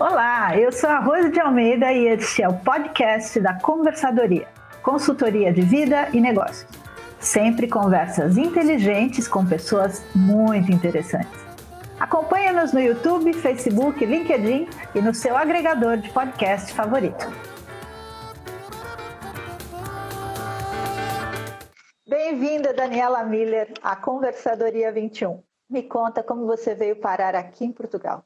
Olá, 0.00 0.56
eu 0.56 0.72
sou 0.72 0.88
a 0.88 0.98
Rose 0.98 1.28
de 1.28 1.38
Almeida 1.38 1.92
e 1.92 2.06
este 2.06 2.42
é 2.42 2.48
o 2.48 2.56
podcast 2.60 3.38
da 3.38 3.60
Conversadoria, 3.60 4.48
consultoria 4.82 5.52
de 5.52 5.60
vida 5.60 6.08
e 6.14 6.20
negócios. 6.22 6.66
Sempre 7.18 7.68
conversas 7.68 8.38
inteligentes 8.38 9.28
com 9.28 9.44
pessoas 9.44 10.02
muito 10.16 10.72
interessantes. 10.72 11.44
Acompanhe-nos 12.00 12.72
no 12.72 12.80
YouTube, 12.80 13.34
Facebook, 13.34 14.02
LinkedIn 14.02 14.70
e 14.94 15.02
no 15.02 15.12
seu 15.12 15.36
agregador 15.36 15.98
de 15.98 16.08
podcast 16.08 16.72
favorito. 16.72 17.30
Bem-vinda, 22.08 22.72
Daniela 22.72 23.22
Miller, 23.24 23.70
à 23.82 23.96
Conversadoria 23.96 24.90
21. 24.90 25.42
Me 25.68 25.82
conta 25.82 26.22
como 26.22 26.46
você 26.46 26.74
veio 26.74 26.96
parar 26.96 27.34
aqui 27.34 27.66
em 27.66 27.70
Portugal. 27.70 28.24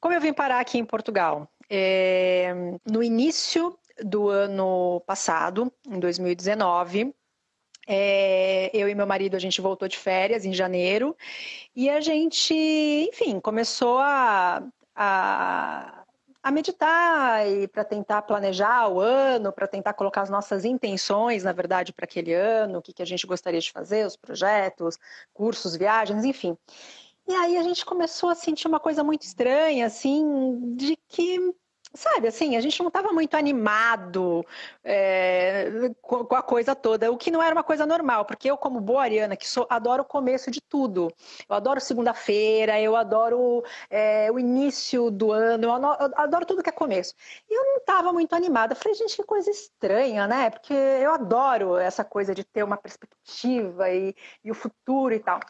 Como 0.00 0.14
eu 0.14 0.20
vim 0.20 0.32
parar 0.32 0.60
aqui 0.60 0.78
em 0.78 0.84
Portugal? 0.84 1.48
É, 1.68 2.52
no 2.88 3.02
início 3.02 3.76
do 4.02 4.28
ano 4.28 5.00
passado, 5.06 5.72
em 5.88 5.98
2019, 5.98 7.14
é, 7.88 8.70
eu 8.74 8.88
e 8.88 8.94
meu 8.94 9.06
marido, 9.06 9.36
a 9.36 9.38
gente 9.38 9.60
voltou 9.60 9.86
de 9.86 9.96
férias 9.96 10.44
em 10.44 10.52
janeiro 10.52 11.16
e 11.74 11.88
a 11.88 12.00
gente, 12.00 12.52
enfim, 12.52 13.38
começou 13.38 13.98
a, 13.98 14.62
a, 14.94 16.04
a 16.42 16.50
meditar 16.50 17.46
e 17.48 17.68
para 17.68 17.84
tentar 17.84 18.22
planejar 18.22 18.88
o 18.88 19.00
ano, 19.00 19.52
para 19.52 19.68
tentar 19.68 19.92
colocar 19.94 20.22
as 20.22 20.30
nossas 20.30 20.64
intenções, 20.64 21.44
na 21.44 21.52
verdade, 21.52 21.92
para 21.92 22.04
aquele 22.04 22.34
ano, 22.34 22.78
o 22.78 22.82
que, 22.82 22.92
que 22.92 23.02
a 23.02 23.06
gente 23.06 23.26
gostaria 23.26 23.60
de 23.60 23.70
fazer, 23.70 24.04
os 24.04 24.16
projetos, 24.16 24.98
cursos, 25.32 25.76
viagens, 25.76 26.24
enfim. 26.24 26.58
E 27.28 27.34
aí 27.34 27.56
a 27.56 27.62
gente 27.62 27.84
começou 27.84 28.28
a 28.28 28.34
sentir 28.34 28.68
uma 28.68 28.78
coisa 28.80 29.02
muito 29.02 29.22
estranha, 29.22 29.86
assim, 29.86 30.74
de 30.76 30.96
que 31.08 31.38
sabe, 31.94 32.28
assim, 32.28 32.56
a 32.56 32.60
gente 32.60 32.80
não 32.80 32.88
estava 32.88 33.12
muito 33.12 33.36
animado 33.36 34.44
é, 34.84 35.90
com, 36.02 36.34
a 36.34 36.42
coisa 36.42 36.74
toda, 36.74 37.10
o 37.10 37.16
que 37.16 37.30
não 37.30 37.42
era 37.42 37.54
uma 37.54 37.64
coisa 37.64 37.86
normal, 37.86 38.24
porque 38.24 38.50
eu, 38.50 38.56
como 38.56 38.80
boa 38.80 39.02
ariana, 39.02 39.36
que 39.36 39.48
sou, 39.48 39.66
adoro 39.68 40.02
o 40.02 40.06
começo 40.06 40.50
de 40.50 40.60
tudo. 40.60 41.10
Eu 41.48 41.56
adoro 41.56 41.80
segunda-feira, 41.80 42.80
eu 42.80 42.96
adoro 42.96 43.64
é, 43.90 44.30
o 44.30 44.38
início 44.38 45.10
do 45.10 45.32
ano, 45.32 45.64
eu 45.64 45.72
adoro, 45.72 45.96
eu 46.00 46.12
adoro, 46.16 46.46
tudo 46.46 46.62
que 46.62 46.68
é 46.68 46.72
começo. 46.72 47.14
E 47.48 47.54
eu 47.54 47.64
não 47.64 47.76
estava 47.78 48.12
muito 48.12 48.34
animada. 48.34 48.74
falei, 48.74 48.94
gente, 48.94 49.16
que 49.16 49.24
coisa 49.24 49.50
estranha, 49.50 50.26
né? 50.26 50.50
Porque 50.50 50.74
eu 50.74 51.12
adoro 51.12 51.76
essa 51.76 52.04
coisa 52.04 52.34
de 52.34 52.44
ter 52.44 52.62
uma 52.62 52.76
perspectiva 52.76 53.90
e, 53.90 54.14
e 54.44 54.50
o 54.50 54.54
futuro 54.54 55.14
e 55.14 55.18
tal. 55.18 55.40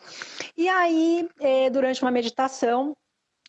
E 0.56 0.68
aí, 0.68 1.28
é, 1.40 1.70
durante 1.70 2.02
uma 2.02 2.10
meditação, 2.10 2.96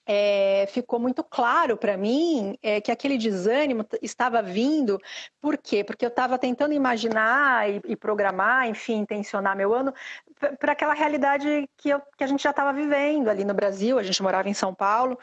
é, 0.07 0.65
ficou 0.67 0.99
muito 0.99 1.21
claro 1.23 1.75
para 1.75 1.97
mim 1.97 2.57
é, 2.63 2.79
que 2.79 2.91
aquele 2.91 3.17
desânimo 3.17 3.85
estava 4.01 4.41
vindo, 4.41 4.97
por 5.41 5.57
quê? 5.57 5.83
Porque 5.83 6.05
eu 6.05 6.09
estava 6.09 6.37
tentando 6.37 6.73
imaginar 6.73 7.69
e, 7.69 7.81
e, 7.85 7.95
programar, 7.95 8.69
enfim, 8.69 8.99
intencionar 8.99 9.55
meu 9.55 9.73
ano 9.73 9.93
para 10.59 10.71
aquela 10.71 10.93
realidade 10.93 11.69
que, 11.75 11.89
eu, 11.89 12.01
que 12.17 12.23
a 12.23 12.27
gente 12.27 12.41
já 12.41 12.51
estava 12.51 12.71
vivendo 12.71 13.27
ali 13.27 13.43
no 13.43 13.53
Brasil, 13.53 13.99
a 13.99 14.03
gente 14.03 14.23
morava 14.23 14.47
em 14.47 14.53
São 14.53 14.73
Paulo, 14.73 15.19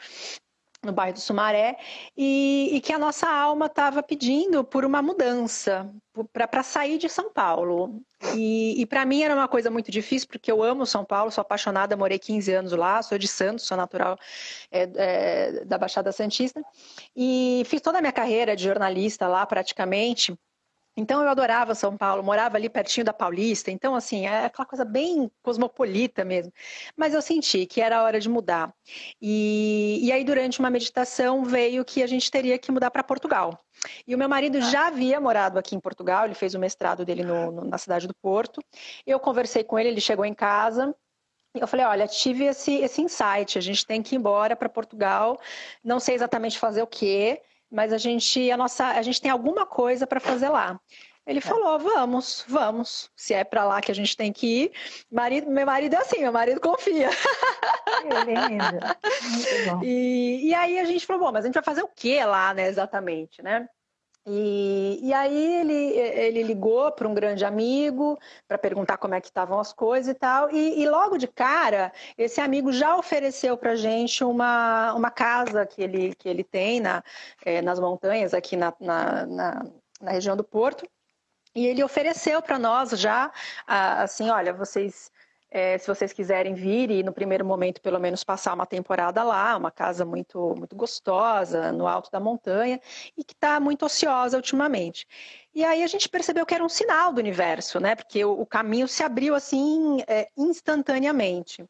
no 0.85 0.93
bairro 0.93 1.13
do 1.13 1.19
Sumaré, 1.19 1.77
e, 2.17 2.69
e 2.73 2.81
que 2.81 2.93
a 2.93 2.99
nossa 2.99 3.27
alma 3.27 3.65
estava 3.65 4.01
pedindo 4.03 4.63
por 4.63 4.85
uma 4.85 5.01
mudança, 5.01 5.91
para 6.31 6.63
sair 6.63 6.97
de 6.97 7.09
São 7.09 7.31
Paulo. 7.31 8.01
E, 8.35 8.81
e 8.81 8.85
para 8.85 9.05
mim 9.05 9.21
era 9.21 9.35
uma 9.35 9.47
coisa 9.47 9.69
muito 9.69 9.91
difícil, 9.91 10.27
porque 10.27 10.51
eu 10.51 10.63
amo 10.63 10.85
São 10.85 11.03
Paulo, 11.03 11.31
sou 11.31 11.41
apaixonada, 11.41 11.97
morei 11.97 12.17
15 12.17 12.53
anos 12.53 12.71
lá, 12.71 13.01
sou 13.01 13.17
de 13.17 13.27
Santos, 13.27 13.65
sou 13.65 13.75
natural 13.75 14.17
é, 14.71 14.89
é, 14.95 15.65
da 15.65 15.77
Baixada 15.77 16.11
Santista, 16.11 16.63
e 17.15 17.63
fiz 17.65 17.81
toda 17.81 17.97
a 17.97 18.01
minha 18.01 18.13
carreira 18.13 18.55
de 18.55 18.63
jornalista 18.63 19.27
lá 19.27 19.45
praticamente. 19.45 20.37
Então 20.97 21.21
eu 21.21 21.27
adorava 21.27 21.75
São 21.75 21.97
Paulo, 21.97 22.23
morava 22.23 22.57
ali 22.57 22.69
pertinho 22.69 23.05
da 23.05 23.13
Paulista, 23.13 23.69
então 23.69 23.95
assim, 23.95 24.25
é 24.25 24.45
aquela 24.45 24.65
coisa 24.65 24.85
bem 24.85 25.29
cosmopolita 25.43 26.23
mesmo. 26.23 26.53
Mas 26.95 27.13
eu 27.13 27.21
senti 27.21 27.65
que 27.65 27.81
era 27.81 28.01
hora 28.03 28.19
de 28.19 28.29
mudar. 28.29 28.73
E, 29.21 29.99
e 30.01 30.11
aí 30.11 30.23
durante 30.23 30.59
uma 30.59 30.69
meditação 30.69 31.43
veio 31.43 31.83
que 31.83 32.01
a 32.01 32.07
gente 32.07 32.31
teria 32.31 32.57
que 32.57 32.71
mudar 32.71 32.91
para 32.91 33.03
Portugal. 33.03 33.59
E 34.07 34.15
o 34.15 34.17
meu 34.17 34.29
marido 34.29 34.61
já 34.61 34.87
havia 34.87 35.19
morado 35.19 35.59
aqui 35.59 35.75
em 35.75 35.79
Portugal, 35.79 36.25
ele 36.25 36.33
fez 36.33 36.55
o 36.55 36.59
mestrado 36.59 37.05
dele 37.05 37.23
no, 37.23 37.51
no, 37.51 37.65
na 37.65 37.77
cidade 37.77 38.07
do 38.07 38.15
Porto. 38.15 38.61
Eu 39.05 39.19
conversei 39.19 39.63
com 39.63 39.77
ele, 39.77 39.89
ele 39.89 40.01
chegou 40.01 40.25
em 40.25 40.33
casa, 40.33 40.95
eu 41.53 41.67
falei, 41.67 41.85
olha, 41.85 42.07
tive 42.07 42.45
esse, 42.45 42.75
esse 42.75 43.01
insight, 43.01 43.57
a 43.57 43.61
gente 43.61 43.85
tem 43.85 44.01
que 44.01 44.15
ir 44.15 44.17
embora 44.17 44.55
para 44.55 44.67
Portugal, 44.67 45.39
não 45.83 45.99
sei 45.99 46.15
exatamente 46.15 46.59
fazer 46.59 46.81
o 46.81 46.87
quê, 46.87 47.41
mas 47.71 47.91
a 47.91 47.97
gente, 47.97 48.51
a 48.51 48.57
nossa, 48.57 48.87
a 48.87 49.01
gente 49.01 49.21
tem 49.21 49.31
alguma 49.31 49.65
coisa 49.65 50.05
para 50.05 50.19
fazer 50.19 50.49
lá. 50.49 50.79
Ele 51.25 51.39
é. 51.39 51.41
falou, 51.41 51.79
vamos, 51.79 52.45
vamos. 52.47 53.09
Se 53.15 53.33
é 53.33 53.43
para 53.43 53.65
lá 53.65 53.81
que 53.81 53.91
a 53.91 53.95
gente 53.95 54.15
tem 54.15 54.31
que 54.31 54.63
ir. 54.63 54.71
Marido, 55.11 55.49
meu 55.49 55.65
marido 55.65 55.95
é 55.95 55.97
assim, 55.97 56.19
meu 56.19 56.31
marido 56.31 56.61
confia. 56.61 57.09
Que 57.09 58.07
lindo. 58.25 58.79
Muito 59.31 59.69
bom. 59.69 59.83
E, 59.83 60.49
e 60.49 60.53
aí 60.53 60.77
a 60.77 60.85
gente 60.85 61.05
falou, 61.05 61.23
bom, 61.23 61.31
mas 61.31 61.43
a 61.43 61.47
gente 61.47 61.55
vai 61.55 61.63
fazer 61.63 61.81
o 61.81 61.87
que 61.87 62.23
lá, 62.23 62.53
né, 62.53 62.67
exatamente, 62.67 63.41
né? 63.41 63.67
E, 64.27 64.99
e 65.03 65.13
aí 65.13 65.59
ele, 65.61 65.73
ele 65.73 66.43
ligou 66.43 66.91
para 66.91 67.07
um 67.07 67.13
grande 67.13 67.45
amigo 67.45 68.17
para 68.47 68.57
perguntar 68.57 68.97
como 68.97 69.13
é 69.13 69.21
que 69.21 69.27
estavam 69.27 69.59
as 69.59 69.71
coisas 69.71 70.15
e 70.15 70.17
tal. 70.17 70.49
E, 70.51 70.81
e 70.81 70.89
logo 70.89 71.17
de 71.17 71.27
cara, 71.27 71.93
esse 72.17 72.41
amigo 72.41 72.71
já 72.71 72.97
ofereceu 72.97 73.55
para 73.55 73.75
gente 73.75 74.23
uma, 74.23 74.93
uma 74.95 75.11
casa 75.11 75.65
que 75.65 75.81
ele, 75.81 76.15
que 76.15 76.27
ele 76.27 76.43
tem 76.43 76.79
na, 76.79 77.03
é, 77.45 77.61
nas 77.61 77.79
montanhas 77.79 78.33
aqui 78.33 78.57
na, 78.57 78.73
na, 78.79 79.25
na, 79.27 79.65
na 80.01 80.11
região 80.11 80.35
do 80.35 80.43
Porto. 80.43 80.87
E 81.53 81.65
ele 81.67 81.83
ofereceu 81.83 82.41
para 82.41 82.59
nós 82.59 82.89
já, 82.91 83.31
assim, 83.65 84.29
olha, 84.29 84.51
vocês 84.51 85.09
é, 85.55 85.77
se 85.77 85.87
vocês 85.87 86.11
quiserem 86.11 86.53
vir 86.53 86.91
e 86.91 87.01
no 87.01 87.13
primeiro 87.13 87.45
momento 87.45 87.79
pelo 87.79 87.97
menos 87.97 88.25
passar 88.25 88.53
uma 88.53 88.65
temporada 88.65 89.23
lá, 89.23 89.55
uma 89.55 89.71
casa 89.71 90.03
muito 90.03 90.53
muito 90.57 90.75
gostosa 90.75 91.71
no 91.71 91.87
alto 91.87 92.11
da 92.11 92.19
montanha 92.19 92.77
e 93.17 93.23
que 93.23 93.31
está 93.33 93.57
muito 93.57 93.85
ociosa 93.85 94.35
ultimamente. 94.35 95.07
E 95.55 95.63
aí 95.63 95.83
a 95.83 95.87
gente 95.87 96.09
percebeu 96.09 96.45
que 96.45 96.53
era 96.53 96.61
um 96.61 96.67
sinal 96.67 97.13
do 97.13 97.19
universo, 97.19 97.79
né? 97.79 97.95
Porque 97.95 98.25
o, 98.25 98.41
o 98.41 98.45
caminho 98.45 98.89
se 98.89 99.01
abriu 99.01 99.33
assim 99.33 100.03
é, 100.05 100.27
instantaneamente. 100.35 101.63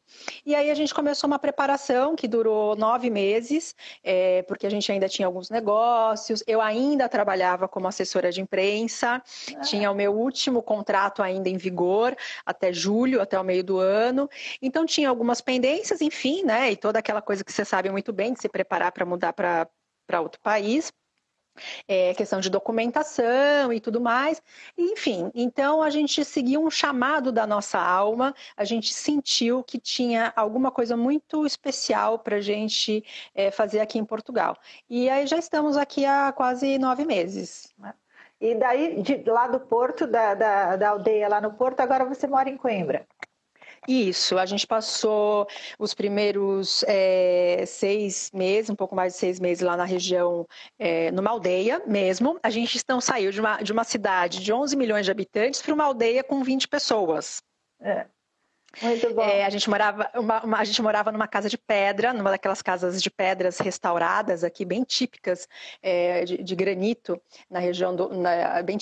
E 0.44 0.56
aí 0.56 0.72
a 0.72 0.74
gente 0.74 0.92
começou 0.92 1.28
uma 1.28 1.38
preparação 1.38 2.16
que 2.16 2.26
durou 2.26 2.74
nove 2.74 3.08
meses, 3.08 3.76
é, 4.02 4.42
porque 4.42 4.66
a 4.66 4.70
gente 4.70 4.90
ainda 4.90 5.08
tinha 5.08 5.24
alguns 5.26 5.50
negócios. 5.50 6.42
Eu 6.48 6.60
ainda 6.60 7.08
trabalhava 7.08 7.68
como 7.68 7.86
assessora 7.86 8.32
de 8.32 8.40
imprensa, 8.40 9.22
ah. 9.54 9.60
tinha 9.60 9.88
o 9.88 9.94
meu 9.94 10.12
último 10.12 10.62
contrato 10.62 11.22
ainda 11.22 11.48
em 11.48 11.56
vigor 11.56 12.16
até 12.44 12.72
julho, 12.72 13.22
até 13.22 13.38
o 13.38 13.44
meio 13.44 13.62
do 13.62 13.78
ano. 13.78 14.28
Então 14.60 14.84
tinha 14.84 15.08
algumas 15.08 15.40
pendências, 15.40 16.00
enfim, 16.00 16.42
né? 16.42 16.72
E 16.72 16.76
toda 16.76 16.98
aquela 16.98 17.22
coisa 17.22 17.44
que 17.44 17.52
você 17.52 17.64
sabe 17.64 17.88
muito 17.88 18.12
bem 18.12 18.32
de 18.32 18.40
se 18.40 18.48
preparar 18.48 18.90
para 18.90 19.06
mudar 19.06 19.32
para 19.32 20.20
outro 20.20 20.40
país 20.40 20.92
é, 21.88 22.14
questão 22.14 22.40
de 22.40 22.50
documentação 22.50 23.72
e 23.72 23.80
tudo 23.80 24.00
mais. 24.00 24.42
Enfim, 24.76 25.30
então 25.34 25.82
a 25.82 25.90
gente 25.90 26.24
seguiu 26.24 26.62
um 26.64 26.70
chamado 26.70 27.32
da 27.32 27.46
nossa 27.46 27.78
alma, 27.78 28.34
a 28.56 28.64
gente 28.64 28.92
sentiu 28.92 29.62
que 29.62 29.78
tinha 29.78 30.32
alguma 30.36 30.70
coisa 30.70 30.96
muito 30.96 31.46
especial 31.46 32.18
para 32.18 32.36
a 32.36 32.40
gente 32.40 33.04
é, 33.34 33.50
fazer 33.50 33.80
aqui 33.80 33.98
em 33.98 34.04
Portugal. 34.04 34.56
E 34.88 35.08
aí 35.08 35.26
já 35.26 35.38
estamos 35.38 35.76
aqui 35.76 36.04
há 36.04 36.32
quase 36.32 36.78
nove 36.78 37.04
meses. 37.04 37.72
Né? 37.78 37.94
E 38.40 38.54
daí, 38.54 39.02
de, 39.02 39.22
lá 39.28 39.48
do 39.48 39.60
Porto, 39.60 40.06
da, 40.06 40.34
da, 40.34 40.76
da 40.76 40.90
aldeia 40.90 41.28
lá 41.28 41.40
no 41.40 41.54
Porto, 41.54 41.80
agora 41.80 42.04
você 42.04 42.26
mora 42.26 42.48
em 42.50 42.56
Coimbra. 42.56 43.06
Isso, 43.88 44.36
a 44.38 44.46
gente 44.46 44.66
passou 44.66 45.46
os 45.78 45.94
primeiros 45.94 46.84
é, 46.88 47.64
seis 47.66 48.30
meses, 48.34 48.68
um 48.68 48.74
pouco 48.74 48.96
mais 48.96 49.12
de 49.12 49.18
seis 49.18 49.38
meses 49.38 49.62
lá 49.62 49.76
na 49.76 49.84
região, 49.84 50.46
é, 50.78 51.10
numa 51.12 51.30
aldeia 51.30 51.82
mesmo. 51.86 52.38
A 52.42 52.50
gente 52.50 52.78
então 52.78 53.00
saiu 53.00 53.30
de 53.30 53.40
uma, 53.40 53.62
de 53.62 53.72
uma 53.72 53.84
cidade 53.84 54.42
de 54.42 54.52
11 54.52 54.76
milhões 54.76 55.04
de 55.04 55.10
habitantes 55.10 55.62
para 55.62 55.74
uma 55.74 55.84
aldeia 55.84 56.24
com 56.24 56.42
20 56.42 56.66
pessoas. 56.68 57.42
É. 57.80 58.06
Muito 58.82 59.14
bom. 59.14 59.22
É, 59.22 59.44
a, 59.44 59.50
gente 59.50 59.68
morava, 59.70 60.10
uma, 60.14 60.44
uma, 60.44 60.58
a 60.58 60.64
gente 60.64 60.82
morava 60.82 61.10
numa 61.10 61.26
casa 61.26 61.48
de 61.48 61.56
pedra, 61.56 62.12
numa 62.12 62.30
daquelas 62.30 62.60
casas 62.60 63.02
de 63.02 63.10
pedras 63.10 63.58
restauradas 63.58 64.44
aqui, 64.44 64.64
bem 64.64 64.82
típicas 64.84 65.48
é, 65.82 66.24
de, 66.24 66.42
de, 66.42 66.54
granito, 66.54 67.20
na 67.50 67.58
região 67.58 67.94
do, 67.96 68.08
na, 68.10 68.62
bem 68.62 68.76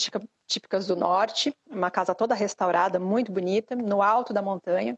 típicas 0.46 0.86
do 0.86 0.96
norte, 0.96 1.54
uma 1.70 1.90
casa 1.90 2.14
toda 2.14 2.34
restaurada, 2.34 2.98
muito 2.98 3.30
bonita, 3.30 3.76
no 3.76 4.02
alto 4.02 4.32
da 4.32 4.42
montanha. 4.42 4.96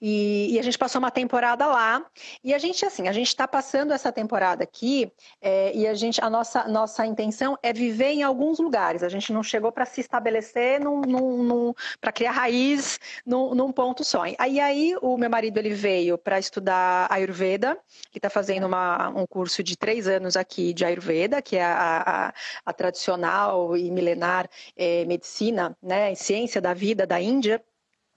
E, 0.00 0.54
e, 0.54 0.58
a 0.58 0.62
gente 0.62 0.78
passou 0.78 0.98
uma 0.98 1.10
temporada 1.10 1.66
lá. 1.66 2.04
E 2.42 2.54
a 2.54 2.58
gente, 2.58 2.84
assim, 2.84 3.08
a 3.08 3.12
gente 3.12 3.28
está 3.28 3.48
passando 3.48 3.92
essa 3.92 4.12
temporada 4.12 4.64
aqui 4.64 5.10
é, 5.40 5.72
e 5.74 5.86
a 5.86 5.94
gente, 5.94 6.22
a 6.22 6.28
nossa, 6.28 6.68
nossa 6.68 7.06
intenção 7.06 7.58
é 7.62 7.72
viver 7.72 8.12
em 8.12 8.22
alguns 8.22 8.58
lugares. 8.58 9.02
A 9.02 9.08
gente 9.08 9.32
não 9.32 9.42
chegou 9.42 9.72
para 9.72 9.84
se 9.84 10.00
estabelecer 10.00 10.80
num, 10.80 11.00
num, 11.00 11.42
num 11.42 11.74
para 12.00 12.12
criar 12.12 12.32
raiz 12.32 12.98
num, 13.24 13.54
num, 13.54 13.72
ponto 13.72 14.04
só. 14.04 14.22
Aí, 14.38 14.60
aí 14.60 14.96
o 15.02 15.16
meu 15.16 15.30
marido 15.30 15.58
ele 15.58 15.70
veio 15.70 16.16
para 16.18 16.38
estudar 16.38 17.06
Ayurveda, 17.10 17.78
que 18.10 18.18
está 18.18 18.30
fazendo 18.30 18.66
uma, 18.66 19.08
um 19.08 19.26
curso 19.26 19.62
de 19.62 19.76
três 19.76 20.06
anos 20.06 20.36
aqui 20.36 20.72
de 20.72 20.84
Ayurveda, 20.84 21.42
que 21.42 21.56
é 21.56 21.64
a, 21.64 22.28
a, 22.28 22.34
a 22.64 22.72
tradicional 22.72 23.76
e 23.76 23.90
milenar 23.90 24.48
é, 24.76 25.04
medicina, 25.04 25.76
né, 25.82 26.14
ciência 26.14 26.60
da 26.60 26.74
vida 26.74 27.06
da 27.06 27.20
Índia. 27.20 27.62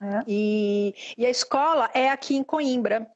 É. 0.00 0.22
E, 0.26 0.94
e 1.16 1.26
a 1.26 1.30
escola 1.30 1.90
é 1.92 2.10
aqui 2.10 2.36
em 2.36 2.42
Coimbra. 2.42 3.10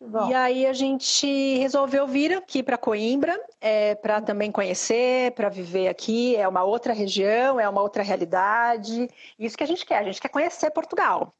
Bom. 0.00 0.30
E 0.30 0.34
aí 0.34 0.66
a 0.66 0.72
gente 0.72 1.26
resolveu 1.58 2.06
vir 2.06 2.32
aqui 2.32 2.62
para 2.62 2.78
Coimbra, 2.78 3.38
é, 3.60 3.94
para 3.94 4.22
também 4.22 4.50
conhecer, 4.50 5.32
para 5.32 5.50
viver 5.50 5.88
aqui. 5.88 6.36
É 6.36 6.48
uma 6.48 6.62
outra 6.62 6.94
região, 6.94 7.60
é 7.60 7.68
uma 7.68 7.82
outra 7.82 8.02
realidade. 8.02 9.10
Isso 9.38 9.58
que 9.58 9.64
a 9.64 9.66
gente 9.66 9.84
quer, 9.84 9.98
a 9.98 10.04
gente 10.04 10.20
quer 10.20 10.30
conhecer 10.30 10.70
Portugal. 10.70 11.34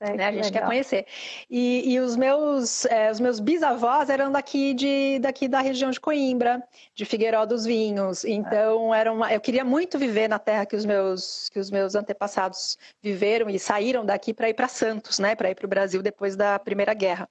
É, 0.00 0.16
né? 0.16 0.26
A 0.28 0.32
gente 0.32 0.44
legal. 0.44 0.62
quer 0.62 0.66
conhecer. 0.66 1.06
E, 1.50 1.92
e 1.92 2.00
os, 2.00 2.16
meus, 2.16 2.86
é, 2.86 3.10
os 3.10 3.20
meus 3.20 3.38
bisavós 3.38 4.08
eram 4.08 4.32
daqui, 4.32 4.72
de, 4.72 5.18
daqui 5.18 5.46
da 5.46 5.60
região 5.60 5.90
de 5.90 6.00
Coimbra, 6.00 6.62
de 6.94 7.04
Figueiró 7.04 7.44
dos 7.44 7.66
Vinhos. 7.66 8.24
Então, 8.24 8.94
era 8.94 9.12
uma, 9.12 9.30
eu 9.30 9.40
queria 9.40 9.64
muito 9.64 9.98
viver 9.98 10.26
na 10.26 10.38
terra 10.38 10.64
que 10.64 10.74
os 10.74 10.86
meus, 10.86 11.50
que 11.50 11.58
os 11.58 11.70
meus 11.70 11.94
antepassados 11.94 12.78
viveram 13.02 13.50
e 13.50 13.58
saíram 13.58 14.04
daqui 14.04 14.32
para 14.32 14.48
ir 14.48 14.54
para 14.54 14.68
Santos, 14.68 15.18
né? 15.18 15.34
para 15.34 15.50
ir 15.50 15.54
para 15.54 15.66
o 15.66 15.68
Brasil 15.68 16.02
depois 16.02 16.34
da 16.34 16.58
Primeira 16.58 16.94
Guerra. 16.94 17.28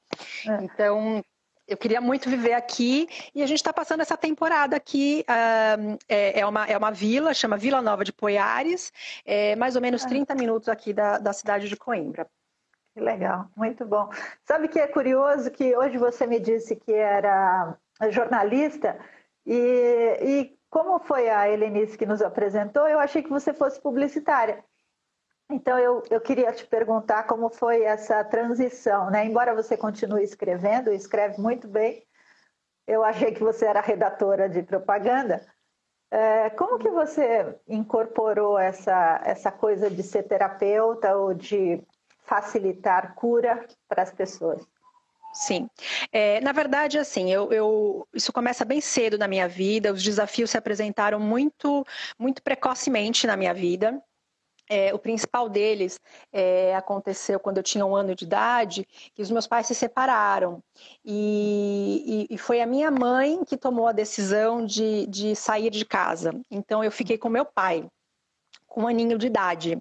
É. 0.48 0.64
Então, 0.64 1.24
eu 1.68 1.78
queria 1.78 2.02
muito 2.02 2.30
viver 2.30 2.54
aqui 2.54 3.08
e 3.34 3.42
a 3.42 3.48
gente 3.48 3.58
está 3.58 3.74
passando 3.74 4.02
essa 4.02 4.18
temporada 4.18 4.76
aqui. 4.76 5.26
Uh, 5.28 5.98
é, 6.08 6.42
é, 6.42 6.46
uma, 6.46 6.66
é 6.66 6.78
uma 6.78 6.92
vila, 6.92 7.34
chama 7.34 7.58
Vila 7.58 7.82
Nova 7.82 8.04
de 8.04 8.12
Poiares, 8.12 8.92
é 9.26 9.56
mais 9.56 9.76
ou 9.76 9.82
menos 9.82 10.04
30 10.06 10.36
minutos 10.36 10.70
aqui 10.70 10.94
da, 10.94 11.18
da 11.18 11.34
cidade 11.34 11.68
de 11.68 11.76
Coimbra. 11.76 12.28
Que 13.00 13.06
legal, 13.06 13.50
muito 13.56 13.86
bom. 13.86 14.10
Sabe 14.44 14.68
que 14.68 14.78
é 14.78 14.86
curioso 14.86 15.50
que 15.52 15.74
hoje 15.74 15.98
você 15.98 16.28
me 16.28 16.38
disse 16.38 16.76
que 16.76 16.92
era 16.92 17.78
jornalista 18.10 19.00
e, 19.46 20.18
e 20.22 20.60
como 20.70 21.00
foi 21.00 21.30
a 21.30 21.50
Helenice 21.50 21.98
que 21.98 22.06
nos 22.06 22.22
apresentou, 22.22 22.90
eu 22.90 23.00
achei 23.00 23.24
que 23.24 23.30
você 23.30 23.54
fosse 23.54 23.82
publicitária. 23.82 24.66
Então 25.50 25.80
eu, 25.80 26.04
eu 26.10 26.20
queria 26.20 26.52
te 26.52 26.68
perguntar 26.68 27.24
como 27.24 27.50
foi 27.50 27.84
essa 27.84 28.22
transição, 28.26 29.10
né? 29.10 29.24
Embora 29.26 29.56
você 29.56 29.78
continue 29.78 30.22
escrevendo, 30.22 30.92
escreve 30.92 31.40
muito 31.40 31.70
bem, 31.70 32.06
eu 32.86 33.02
achei 33.02 33.32
que 33.32 33.42
você 33.42 33.66
era 33.66 33.80
redatora 33.80 34.50
de 34.50 34.62
propaganda. 34.62 35.42
É, 36.12 36.50
como 36.50 36.78
que 36.78 36.90
você 36.90 37.58
incorporou 37.66 38.60
essa, 38.60 39.22
essa 39.24 39.52
coisa 39.54 39.90
de 39.90 40.04
ser 40.04 40.24
terapeuta 40.24 41.16
ou 41.16 41.34
de 41.34 41.82
facilitar 42.30 43.16
cura 43.16 43.66
para 43.88 44.04
as 44.04 44.12
pessoas. 44.12 44.62
Sim, 45.34 45.70
é, 46.12 46.40
na 46.42 46.52
verdade, 46.52 46.98
assim, 46.98 47.32
eu, 47.32 47.52
eu, 47.52 48.08
isso 48.14 48.32
começa 48.34 48.66
bem 48.66 48.82
cedo 48.82 49.18
na 49.18 49.28
minha 49.28 49.48
vida. 49.48 49.92
Os 49.92 50.04
desafios 50.04 50.52
se 50.52 50.58
apresentaram 50.58 51.20
muito, 51.20 51.86
muito 52.18 52.42
precocemente 52.42 53.28
na 53.28 53.36
minha 53.36 53.54
vida. 53.54 54.02
É, 54.72 54.94
o 54.94 55.00
principal 55.00 55.50
deles 55.50 56.00
é, 56.32 56.76
aconteceu 56.76 57.40
quando 57.40 57.58
eu 57.58 57.64
tinha 57.64 57.84
um 57.84 57.96
ano 57.96 58.14
de 58.14 58.24
idade, 58.24 58.88
que 59.16 59.22
os 59.22 59.32
meus 59.32 59.48
pais 59.48 59.66
se 59.66 59.74
separaram. 59.74 60.62
E, 61.04 62.28
e, 62.30 62.36
e, 62.36 62.38
foi 62.38 62.62
a 62.62 62.68
minha 62.68 62.92
mãe 62.92 63.44
que 63.46 63.58
tomou 63.58 63.88
a 63.88 63.92
decisão 63.92 64.64
de, 64.64 65.08
de 65.08 65.36
sair 65.36 65.72
de 65.72 65.86
casa. 65.86 66.40
Então 66.52 66.84
eu 66.84 66.92
fiquei 66.92 67.18
com 67.18 67.30
meu 67.30 67.46
pai 67.46 67.88
com 68.70 68.84
um 68.84 68.88
aninho 68.88 69.18
de 69.18 69.28
idade. 69.28 69.76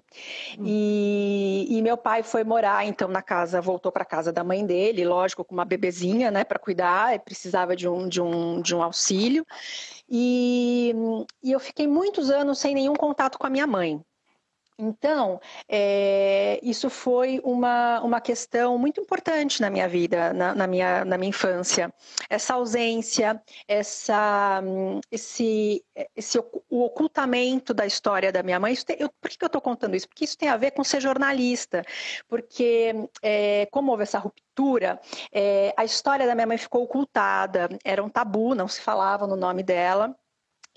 Hum. 0.57 0.63
E, 0.65 1.67
e, 1.69 1.81
meu 1.81 1.95
pai 1.95 2.23
foi 2.23 2.43
morar, 2.43 2.85
então, 2.85 3.07
na 3.07 3.21
casa, 3.21 3.61
voltou 3.61 3.91
para 3.91 4.03
casa 4.03 4.33
da 4.33 4.43
mãe 4.43 4.65
dele, 4.65 5.05
lógico, 5.05 5.45
com 5.45 5.53
uma 5.53 5.63
bebezinha, 5.63 6.31
né, 6.31 6.43
para 6.43 6.59
cuidar, 6.59 7.19
precisava 7.19 7.75
de 7.75 7.87
um, 7.87 8.09
de 8.09 8.21
um, 8.21 8.61
de 8.61 8.75
um 8.75 8.81
auxílio. 8.81 9.45
E, 10.09 10.93
e 11.43 11.51
eu 11.51 11.59
fiquei 11.59 11.87
muitos 11.87 12.31
anos 12.31 12.57
sem 12.59 12.73
nenhum 12.73 12.95
contato 12.95 13.37
com 13.37 13.45
a 13.45 13.49
minha 13.49 13.67
mãe. 13.67 14.03
Então, 14.81 15.41
é, 15.67 16.57
isso 16.63 16.89
foi 16.89 17.41
uma, 17.43 17.99
uma 17.99 18.21
questão 18.21 18.77
muito 18.77 19.01
importante 19.01 19.61
na 19.61 19.69
minha 19.69 19.89
vida, 19.89 20.31
na, 20.31 20.55
na, 20.55 20.65
minha, 20.67 21.03
na 21.03 21.17
minha 21.17 21.29
infância. 21.29 21.93
Essa 22.29 22.53
ausência, 22.53 23.43
essa, 23.67 24.63
esse, 25.11 25.83
esse 26.15 26.39
o 26.69 26.83
ocultamento 26.83 27.73
da 27.73 27.85
história 27.85 28.31
da 28.31 28.41
minha 28.41 28.57
mãe. 28.57 28.73
Tem, 28.75 28.95
eu, 28.99 29.09
por 29.19 29.29
que 29.29 29.43
eu 29.43 29.47
estou 29.47 29.61
contando 29.61 29.95
isso? 29.95 30.07
Porque 30.07 30.23
isso 30.23 30.37
tem 30.37 30.47
a 30.47 30.55
ver 30.55 30.71
com 30.71 30.81
ser 30.81 31.01
jornalista. 31.01 31.83
Porque, 32.29 32.93
é, 33.21 33.67
como 33.71 33.91
houve 33.91 34.03
essa 34.03 34.17
ruptura, 34.17 34.97
é, 35.33 35.73
a 35.75 35.83
história 35.83 36.25
da 36.25 36.35
minha 36.35 36.47
mãe 36.47 36.57
ficou 36.57 36.83
ocultada, 36.83 37.67
era 37.83 38.01
um 38.01 38.09
tabu, 38.09 38.55
não 38.55 38.67
se 38.69 38.79
falava 38.79 39.27
no 39.27 39.35
nome 39.35 39.61
dela. 39.61 40.15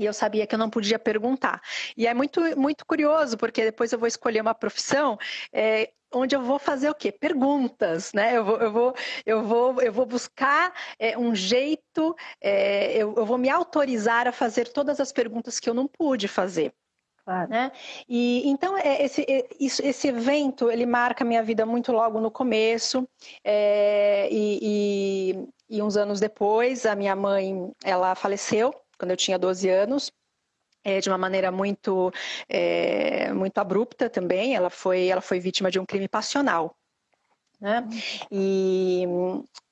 E 0.02 0.06
eu 0.06 0.12
sabia 0.12 0.46
que 0.46 0.54
eu 0.54 0.58
não 0.58 0.68
podia 0.68 0.98
perguntar. 0.98 1.62
E 1.96 2.06
é 2.06 2.14
muito, 2.14 2.40
muito 2.58 2.84
curioso, 2.84 3.36
porque 3.36 3.64
depois 3.64 3.92
eu 3.92 3.98
vou 3.98 4.08
escolher 4.08 4.40
uma 4.40 4.54
profissão 4.54 5.16
é, 5.52 5.90
onde 6.12 6.34
eu 6.36 6.42
vou 6.42 6.58
fazer 6.58 6.90
o 6.90 6.94
quê? 6.94 7.10
Perguntas, 7.10 8.12
né? 8.12 8.36
Eu 8.36 8.44
vou, 8.44 8.56
eu 8.58 8.72
vou, 8.72 8.94
eu 9.24 9.42
vou, 9.42 9.82
eu 9.82 9.92
vou 9.92 10.06
buscar 10.06 10.72
é, 10.98 11.16
um 11.16 11.34
jeito, 11.34 12.14
é, 12.40 12.96
eu, 12.96 13.14
eu 13.16 13.24
vou 13.24 13.38
me 13.38 13.48
autorizar 13.48 14.26
a 14.28 14.32
fazer 14.32 14.68
todas 14.68 15.00
as 15.00 15.12
perguntas 15.12 15.58
que 15.58 15.70
eu 15.70 15.74
não 15.74 15.86
pude 15.86 16.28
fazer. 16.28 16.74
Claro. 17.24 17.48
Né? 17.48 17.70
E 18.08 18.48
então 18.48 18.76
é, 18.76 19.04
esse, 19.04 19.24
é, 19.28 19.46
esse 19.60 20.08
evento 20.08 20.68
ele 20.68 20.84
marca 20.84 21.22
a 21.22 21.26
minha 21.26 21.42
vida 21.42 21.64
muito 21.64 21.92
logo 21.92 22.20
no 22.20 22.32
começo 22.32 23.08
é, 23.44 24.28
e, 24.28 24.58
e, 25.70 25.76
e, 25.76 25.82
uns 25.82 25.96
anos 25.96 26.18
depois 26.18 26.84
a 26.84 26.96
minha 26.96 27.14
mãe 27.14 27.70
ela 27.84 28.16
faleceu 28.16 28.74
quando 29.02 29.10
eu 29.10 29.16
tinha 29.16 29.36
12 29.36 29.68
anos. 29.68 30.12
É, 30.84 31.00
de 31.00 31.08
uma 31.08 31.18
maneira 31.18 31.52
muito, 31.52 32.12
é, 32.48 33.32
muito 33.32 33.58
abrupta 33.58 34.08
também. 34.08 34.54
Ela 34.54 34.70
foi, 34.70 35.06
ela 35.06 35.20
foi 35.20 35.38
vítima 35.38 35.70
de 35.70 35.78
um 35.78 35.86
crime 35.86 36.08
passional. 36.08 36.76
Né? 37.60 37.84
E, 38.30 39.04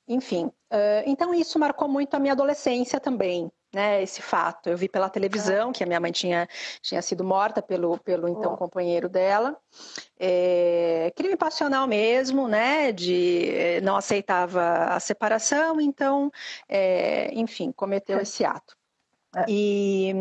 enfim, 0.07 0.47
uh, 0.47 1.03
então 1.07 1.35
isso 1.35 1.59
marcou 1.59 1.89
muito 1.89 2.15
a 2.15 2.19
minha 2.21 2.33
adolescência 2.33 3.01
também. 3.01 3.51
Né, 3.73 4.03
esse 4.03 4.21
fato. 4.21 4.69
Eu 4.69 4.77
vi 4.77 4.89
pela 4.89 5.09
televisão 5.09 5.71
que 5.71 5.85
a 5.85 5.87
minha 5.87 6.01
mãe 6.01 6.11
tinha, 6.11 6.49
tinha 6.83 7.01
sido 7.01 7.23
morta 7.23 7.63
pelo, 7.63 7.97
pelo 7.99 8.29
então 8.29 8.57
companheiro 8.57 9.09
dela. 9.09 9.57
É, 10.19 11.13
crime 11.15 11.37
passional 11.37 11.87
mesmo, 11.87 12.49
né? 12.49 12.91
De 12.91 13.81
não 13.85 13.95
aceitava 13.95 14.87
a 14.87 14.99
separação, 14.99 15.81
então, 15.81 16.33
é, 16.69 17.33
enfim, 17.33 17.71
cometeu 17.71 18.19
esse 18.19 18.45
ato. 18.45 18.80
É. 19.37 19.45
E 19.49 20.13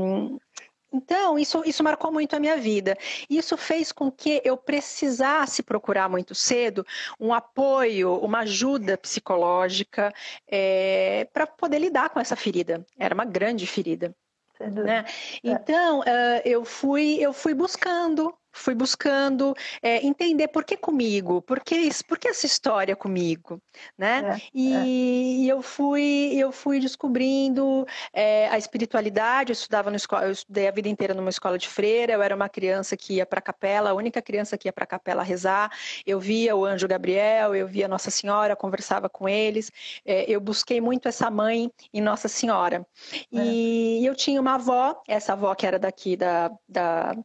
então, 0.92 1.38
isso, 1.38 1.62
isso 1.66 1.84
marcou 1.84 2.12
muito 2.12 2.36
a 2.36 2.39
minha 2.39 2.58
vida. 2.58 2.98
Isso 3.30 3.56
fez 3.56 3.92
com 3.92 4.12
que 4.12 4.42
eu 4.44 4.58
precisasse 4.58 5.62
procurar 5.62 6.10
muito 6.10 6.34
cedo 6.34 6.86
um 7.20 7.32
apoio, 7.32 8.16
uma 8.18 8.39
ajuda 8.39 8.98
psicológica 8.98 10.12
é, 10.48 11.28
para 11.32 11.46
poder 11.46 11.80
lidar 11.80 12.10
com 12.10 12.20
essa 12.20 12.36
ferida. 12.36 12.86
Era 12.98 13.13
uma 13.13 13.25
grande 13.25 13.68
ferida. 13.68 14.16
Né? 14.60 15.06
É. 15.06 15.06
Então, 15.44 16.00
uh, 16.00 16.42
eu, 16.44 16.66
fui, 16.66 17.18
eu 17.20 17.32
fui 17.32 17.54
buscando 17.54 18.34
fui 18.60 18.75
buscando 18.75 19.56
é, 19.82 20.06
entender 20.06 20.50
por 20.50 20.63
que 20.63 20.75
comigo, 20.78 21.42
por 21.42 21.62
que, 21.62 21.75
isso, 21.75 22.06
por 22.06 22.20
que 22.20 22.28
essa 22.28 22.46
história 22.46 22.96
comigo, 22.96 23.62
né? 23.98 24.38
É, 24.38 24.42
e, 24.54 24.74
é. 24.74 24.86
e, 24.86 25.50
eu 25.50 25.62
fui 25.62 26.34
eu 26.36 26.51
fui 26.51 26.80
descobrindo 26.80 27.86
é, 28.13 28.48
a 28.50 28.58
espiritualidade. 28.58 29.51
Eu 29.51 29.54
estudava 29.54 29.89
no 29.89 29.96
escola, 29.96 30.25
eu 30.25 30.32
estudei 30.32 30.68
a 30.68 30.72
vida 30.72 30.89
inteira 30.89 31.13
numa 31.13 31.30
escola 31.30 31.58
de 31.58 31.68
freira. 31.68 32.13
Eu 32.13 32.22
era 32.22 32.36
uma 32.36 32.50
criança 32.50 32.98
que 32.98 33.16
ia 33.16 33.25
para 33.25 33.39
a 33.39 33.42
capela, 33.42 33.92
a 33.92 33.94
única 33.94 34.22
criança 34.22 34.58
que 34.58 34.68
ia 34.68 34.74
para 34.74 34.84
a 34.84 34.88
capela 34.88 35.24
rezar. 35.24 35.72
Eu 36.06 36.20
via 36.20 36.56
o 36.56 36.66
anjo 36.66 36.88
Gabriel, 36.88 37.56
eu 37.56 37.68
via 37.68 37.88
Nossa 37.88 38.12
Senhora, 38.12 38.56
conversava 38.56 39.10
com 39.10 39.28
eles. 39.28 39.72
É, 40.06 40.30
eu 40.30 40.39
busquei 40.42 40.82
muito 40.82 41.08
essa 41.08 41.30
mãe 41.32 41.72
em 41.94 42.01
Nossa 42.01 42.28
Senhora. 42.28 42.86
E 43.32 44.01
é. 44.04 44.10
eu 44.10 44.16
tinha 44.16 44.42
uma 44.42 44.56
avó, 44.56 45.01
essa 45.08 45.34
avó 45.34 45.54
que 45.56 45.66
era 45.66 45.80
daqui 45.80 46.18
da, 46.18 46.51
da 46.68 47.16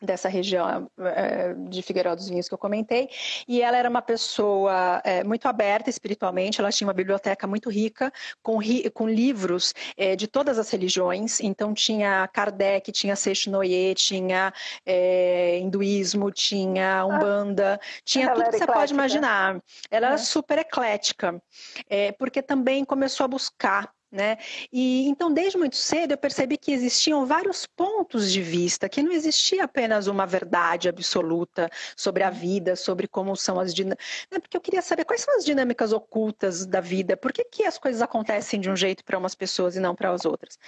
dessa 0.00 0.28
região 0.28 0.90
é, 1.00 1.54
de 1.54 1.82
Figueiró 1.82 2.14
dos 2.14 2.28
Vinhos 2.28 2.48
que 2.48 2.54
eu 2.54 2.58
comentei, 2.58 3.08
e 3.46 3.62
ela 3.62 3.76
era 3.76 3.88
uma 3.88 4.02
pessoa 4.02 5.02
é, 5.04 5.24
muito 5.24 5.46
aberta 5.46 5.90
espiritualmente, 5.90 6.60
ela 6.60 6.70
tinha 6.70 6.86
uma 6.86 6.94
biblioteca 6.94 7.46
muito 7.46 7.68
rica, 7.68 8.12
com, 8.42 8.58
com 8.94 9.08
livros 9.08 9.74
é, 9.96 10.14
de 10.14 10.26
todas 10.26 10.58
as 10.58 10.70
religiões, 10.70 11.40
então 11.40 11.74
tinha 11.74 12.28
Kardec, 12.28 12.92
tinha 12.92 13.16
Seixinoye, 13.16 13.94
tinha 13.94 14.52
é, 14.86 15.58
hinduísmo, 15.58 16.30
tinha 16.30 17.00
ah. 17.00 17.06
Umbanda, 17.06 17.80
tinha 18.04 18.28
tudo 18.28 18.44
que 18.44 18.50
você 18.50 18.56
eclética. 18.56 18.72
pode 18.72 18.92
imaginar. 18.92 19.60
Ela 19.90 20.08
era 20.08 20.18
super 20.18 20.58
eclética, 20.58 21.40
é, 21.88 22.12
porque 22.12 22.42
também 22.42 22.84
começou 22.84 23.24
a 23.24 23.28
buscar 23.28 23.92
né? 24.10 24.38
E 24.72 25.06
então, 25.08 25.32
desde 25.32 25.58
muito 25.58 25.76
cedo, 25.76 26.12
eu 26.12 26.18
percebi 26.18 26.56
que 26.56 26.72
existiam 26.72 27.26
vários 27.26 27.66
pontos 27.66 28.32
de 28.32 28.40
vista, 28.40 28.88
que 28.88 29.02
não 29.02 29.12
existia 29.12 29.64
apenas 29.64 30.06
uma 30.06 30.26
verdade 30.26 30.88
absoluta 30.88 31.70
sobre 31.96 32.22
a 32.22 32.30
vida, 32.30 32.74
sobre 32.76 33.06
como 33.06 33.36
são 33.36 33.60
as 33.60 33.74
dinâmicas. 33.74 34.26
Né? 34.30 34.38
Porque 34.38 34.56
eu 34.56 34.60
queria 34.60 34.82
saber 34.82 35.04
quais 35.04 35.20
são 35.20 35.36
as 35.36 35.44
dinâmicas 35.44 35.92
ocultas 35.92 36.64
da 36.66 36.80
vida, 36.80 37.16
por 37.16 37.32
que, 37.32 37.44
que 37.44 37.64
as 37.64 37.78
coisas 37.78 38.00
acontecem 38.02 38.60
de 38.60 38.70
um 38.70 38.76
jeito 38.76 39.04
para 39.04 39.18
umas 39.18 39.34
pessoas 39.34 39.76
e 39.76 39.80
não 39.80 39.94
para 39.94 40.10
as 40.10 40.24
outras. 40.24 40.58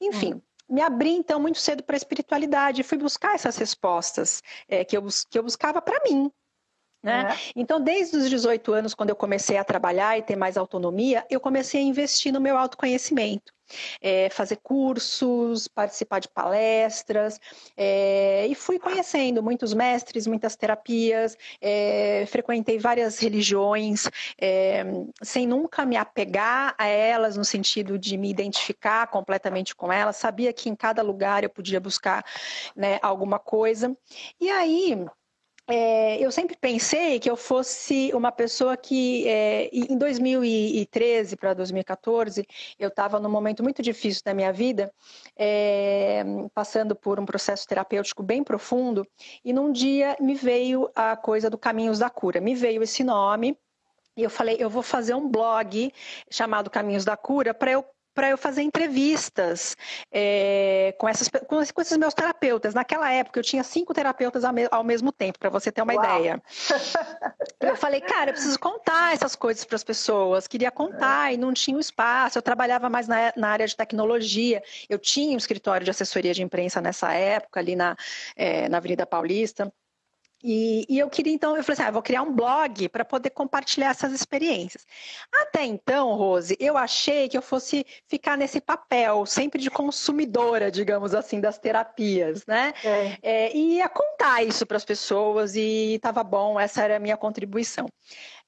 Enfim. 0.00 0.34
Hum 0.34 0.40
me 0.70 0.80
abri 0.80 1.10
então 1.10 1.40
muito 1.40 1.58
cedo 1.58 1.82
para 1.82 1.96
a 1.96 1.98
espiritualidade, 1.98 2.84
fui 2.84 2.96
buscar 2.96 3.34
essas 3.34 3.56
respostas 3.56 4.40
é, 4.68 4.84
que, 4.84 4.96
eu, 4.96 5.04
que 5.28 5.36
eu 5.36 5.42
buscava 5.42 5.82
para 5.82 6.00
mim, 6.04 6.30
né? 7.02 7.28
É. 7.32 7.52
Então, 7.56 7.80
desde 7.80 8.16
os 8.16 8.28
18 8.28 8.72
anos, 8.72 8.94
quando 8.94 9.10
eu 9.10 9.16
comecei 9.16 9.56
a 9.56 9.64
trabalhar 9.64 10.18
e 10.18 10.22
ter 10.22 10.36
mais 10.36 10.56
autonomia, 10.56 11.24
eu 11.30 11.40
comecei 11.40 11.80
a 11.80 11.84
investir 11.84 12.32
no 12.32 12.40
meu 12.40 12.56
autoconhecimento. 12.56 13.52
É, 14.02 14.28
fazer 14.30 14.56
cursos, 14.56 15.68
participar 15.68 16.18
de 16.18 16.26
palestras, 16.26 17.38
é, 17.76 18.44
e 18.48 18.54
fui 18.56 18.80
conhecendo 18.80 19.44
muitos 19.44 19.72
mestres, 19.72 20.26
muitas 20.26 20.56
terapias, 20.56 21.36
é, 21.60 22.24
frequentei 22.26 22.80
várias 22.80 23.20
religiões, 23.20 24.08
é, 24.40 24.82
sem 25.22 25.46
nunca 25.46 25.86
me 25.86 25.96
apegar 25.96 26.74
a 26.76 26.88
elas 26.88 27.36
no 27.36 27.44
sentido 27.44 27.96
de 27.96 28.16
me 28.16 28.28
identificar 28.28 29.06
completamente 29.06 29.72
com 29.72 29.92
elas, 29.92 30.16
sabia 30.16 30.52
que 30.52 30.68
em 30.68 30.74
cada 30.74 31.00
lugar 31.00 31.44
eu 31.44 31.50
podia 31.50 31.78
buscar 31.78 32.24
né, 32.74 32.98
alguma 33.00 33.38
coisa. 33.38 33.96
E 34.40 34.50
aí 34.50 35.06
é, 35.70 36.18
eu 36.18 36.32
sempre 36.32 36.56
pensei 36.56 37.20
que 37.20 37.30
eu 37.30 37.36
fosse 37.36 38.10
uma 38.12 38.32
pessoa 38.32 38.76
que, 38.76 39.26
é, 39.28 39.70
em 39.72 39.96
2013 39.96 41.36
para 41.36 41.54
2014, 41.54 42.44
eu 42.78 42.88
estava 42.88 43.20
num 43.20 43.30
momento 43.30 43.62
muito 43.62 43.80
difícil 43.80 44.22
da 44.24 44.34
minha 44.34 44.52
vida, 44.52 44.92
é, 45.36 46.24
passando 46.52 46.96
por 46.96 47.20
um 47.20 47.24
processo 47.24 47.66
terapêutico 47.66 48.22
bem 48.22 48.42
profundo, 48.42 49.06
e 49.44 49.52
num 49.52 49.70
dia 49.70 50.16
me 50.20 50.34
veio 50.34 50.90
a 50.94 51.16
coisa 51.16 51.48
do 51.48 51.56
Caminhos 51.56 52.00
da 52.00 52.10
Cura, 52.10 52.40
me 52.40 52.54
veio 52.54 52.82
esse 52.82 53.04
nome. 53.04 53.56
E 54.16 54.22
eu 54.24 54.30
falei, 54.30 54.56
eu 54.58 54.68
vou 54.68 54.82
fazer 54.82 55.14
um 55.14 55.28
blog 55.28 55.92
chamado 56.28 56.68
Caminhos 56.68 57.04
da 57.04 57.16
Cura 57.16 57.54
para 57.54 57.70
eu 57.70 57.84
para 58.14 58.30
eu 58.30 58.38
fazer 58.38 58.62
entrevistas 58.62 59.76
é, 60.12 60.94
com, 60.98 61.08
essas, 61.08 61.28
com, 61.28 61.64
com, 61.64 61.80
esses 61.80 61.96
meus 61.96 62.14
terapeutas. 62.14 62.74
Naquela 62.74 63.10
época 63.12 63.38
eu 63.38 63.44
tinha 63.44 63.62
cinco 63.62 63.94
terapeutas 63.94 64.44
ao, 64.44 64.52
me, 64.52 64.68
ao 64.70 64.84
mesmo 64.84 65.12
tempo, 65.12 65.38
para 65.38 65.50
você 65.50 65.70
ter 65.70 65.82
uma 65.82 65.94
Uau. 65.94 66.04
ideia. 66.04 66.42
eu 67.60 67.76
falei, 67.76 68.00
cara, 68.00 68.30
eu 68.30 68.34
preciso 68.34 68.58
contar 68.58 69.14
essas 69.14 69.36
coisas 69.36 69.64
para 69.64 69.76
as 69.76 69.84
pessoas. 69.84 70.46
Queria 70.46 70.70
contar 70.70 71.30
é. 71.30 71.34
e 71.34 71.36
não 71.36 71.52
tinha 71.52 71.76
o 71.76 71.80
espaço. 71.80 72.38
Eu 72.38 72.42
trabalhava 72.42 72.88
mais 72.88 73.06
na, 73.06 73.32
na, 73.36 73.48
área 73.48 73.66
de 73.66 73.76
tecnologia. 73.76 74.62
Eu 74.88 74.98
tinha 74.98 75.34
um 75.34 75.38
escritório 75.38 75.84
de 75.84 75.90
assessoria 75.90 76.34
de 76.34 76.42
imprensa 76.42 76.80
nessa 76.80 77.12
época, 77.12 77.60
ali 77.60 77.76
na, 77.76 77.96
é, 78.36 78.68
na 78.68 78.78
Avenida 78.78 79.06
Paulista. 79.06 79.72
E, 80.42 80.86
e, 80.88 80.98
eu 80.98 81.10
queria, 81.10 81.32
então, 81.32 81.56
eu 81.56 81.62
falei 81.62 81.74
assim, 81.74 81.88
ah, 81.88 81.90
vou 81.90 82.02
criar 82.02 82.22
um 82.22 82.32
blog 82.32 82.88
para 82.88 83.04
poder 83.04 83.30
compartilhar 83.30 83.90
essas 83.90 84.12
experiências. 84.12 84.86
Até 85.42 85.64
então, 85.64 86.14
Rose, 86.14 86.56
eu 86.58 86.76
achei 86.76 87.28
que 87.28 87.36
eu 87.36 87.42
fosse 87.42 87.84
ficar 88.06 88.38
nesse 88.38 88.60
papel, 88.60 89.26
sempre 89.26 89.60
de 89.60 89.70
consumidora, 89.70 90.70
digamos 90.70 91.14
assim, 91.14 91.40
das 91.40 91.58
terapias, 91.58 92.46
né? 92.46 92.72
É. 92.82 93.18
É, 93.22 93.56
e 93.56 93.76
ia 93.76 93.88
contar 93.88 94.42
isso 94.42 94.64
para 94.64 94.76
as 94.78 94.84
pessoas 94.84 95.54
e 95.54 95.94
estava 95.94 96.24
bom, 96.24 96.58
essa 96.58 96.82
era 96.82 96.96
a 96.96 97.00
minha 97.00 97.16
contribuição. 97.16 97.86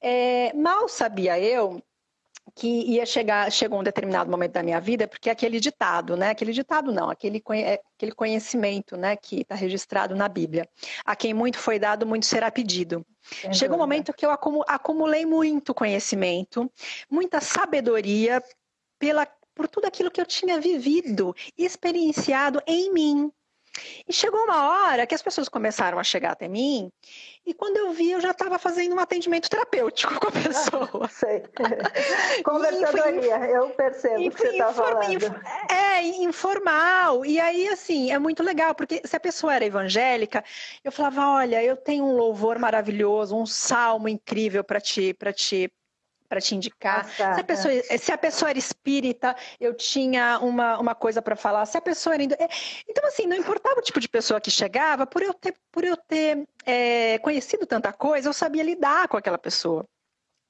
É, 0.00 0.52
mal 0.54 0.88
sabia 0.88 1.38
eu 1.38 1.82
que 2.54 2.68
ia 2.68 3.06
chegar, 3.06 3.50
chegou 3.50 3.80
um 3.80 3.82
determinado 3.82 4.30
momento 4.30 4.52
da 4.52 4.62
minha 4.62 4.80
vida, 4.80 5.09
porque 5.09 5.30
aquele 5.30 5.59
ditado, 5.59 6.16
né? 6.16 6.30
Aquele 6.30 6.52
ditado 6.52 6.92
não, 6.92 7.09
aquele, 7.09 7.42
é, 7.50 7.80
aquele 7.97 8.12
conhecimento, 8.12 8.97
né? 8.97 9.16
Que 9.16 9.40
está 9.40 9.54
registrado 9.54 10.14
na 10.14 10.28
Bíblia. 10.28 10.68
A 11.04 11.16
quem 11.16 11.32
muito 11.32 11.59
foi 11.59 11.78
dado, 11.78 12.06
muito 12.06 12.26
será 12.26 12.50
pedido. 12.50 13.04
Chegou 13.52 13.76
um 13.76 13.80
momento 13.80 14.12
que 14.12 14.26
eu 14.26 14.30
acumulei 14.30 15.25
muito 15.25 15.73
conhecimento, 15.73 16.71
muita 17.09 17.40
sabedoria 17.40 18.42
pela, 18.99 19.26
por 19.54 19.68
tudo 19.68 19.87
aquilo 19.87 20.11
que 20.11 20.21
eu 20.21 20.26
tinha 20.26 20.61
vivido, 20.61 21.35
experienciado 21.56 22.61
em 22.66 22.92
mim. 22.92 23.32
E 24.07 24.12
chegou 24.12 24.41
uma 24.45 24.69
hora 24.69 25.07
que 25.07 25.14
as 25.14 25.23
pessoas 25.23 25.49
começaram 25.49 25.99
a 25.99 26.05
chegar 26.05 26.33
até 26.33 26.47
mim, 26.47 26.91
e 27.45 27.52
quando 27.52 27.76
eu 27.76 27.93
vi, 27.93 28.11
eu 28.11 28.21
já 28.21 28.31
estava 28.31 28.59
fazendo 28.59 28.95
um 28.95 29.00
atendimento 29.00 29.50
terapêutico 29.50 30.14
com 30.21 30.29
a 30.29 30.33
pessoa. 30.33 31.09
Sei. 31.11 31.43
Conversadoria, 32.45 33.37
eu 33.47 33.71
percebo 33.71 34.26
o 34.26 34.31
que 34.31 34.38
você 34.38 34.49
está 34.49 34.73
falando. 34.73 35.41
É, 35.69 36.02
informal. 36.02 37.26
E 37.26 37.41
aí, 37.41 37.69
assim, 37.69 38.12
é 38.12 38.19
muito 38.19 38.43
legal, 38.43 38.75
porque 38.75 39.02
se 39.05 39.17
a 39.17 39.21
pessoa 39.21 39.55
era 39.55 39.64
evangélica, 39.64 40.45
eu 40.85 40.93
falava: 40.93 41.26
olha, 41.29 41.62
eu 41.62 41.76
tenho 41.76 42.05
um 42.05 42.17
louvor 42.17 42.59
maravilhoso, 42.59 43.37
um 43.37 43.47
salmo 43.47 44.09
incrível 44.09 44.62
para 44.62 44.81
te, 44.81 45.12
para 45.14 45.33
te 45.33 45.73
para 46.32 46.40
te 46.40 46.54
indicar. 46.54 47.06
Ah, 47.06 47.14
tá, 47.18 47.34
se, 47.34 47.40
a 47.40 47.44
pessoa, 47.44 47.74
é. 47.74 47.98
se 47.98 48.10
a 48.10 48.16
pessoa 48.16 48.48
era 48.48 48.58
espírita, 48.58 49.36
eu 49.60 49.74
tinha 49.74 50.38
uma, 50.38 50.78
uma 50.78 50.94
coisa 50.94 51.20
para 51.20 51.36
falar. 51.36 51.66
Se 51.66 51.76
a 51.76 51.80
pessoa 51.80 52.14
era. 52.14 52.22
É, 52.22 52.48
então, 52.88 53.06
assim, 53.06 53.26
não 53.26 53.36
importava 53.36 53.78
o 53.78 53.82
tipo 53.82 54.00
de 54.00 54.08
pessoa 54.08 54.40
que 54.40 54.50
chegava, 54.50 55.06
por 55.06 55.22
eu 55.22 55.34
ter, 55.34 55.54
por 55.70 55.84
eu 55.84 55.94
ter 55.94 56.48
é, 56.64 57.18
conhecido 57.18 57.66
tanta 57.66 57.92
coisa, 57.92 58.30
eu 58.30 58.32
sabia 58.32 58.62
lidar 58.62 59.08
com 59.08 59.18
aquela 59.18 59.36
pessoa. 59.36 59.84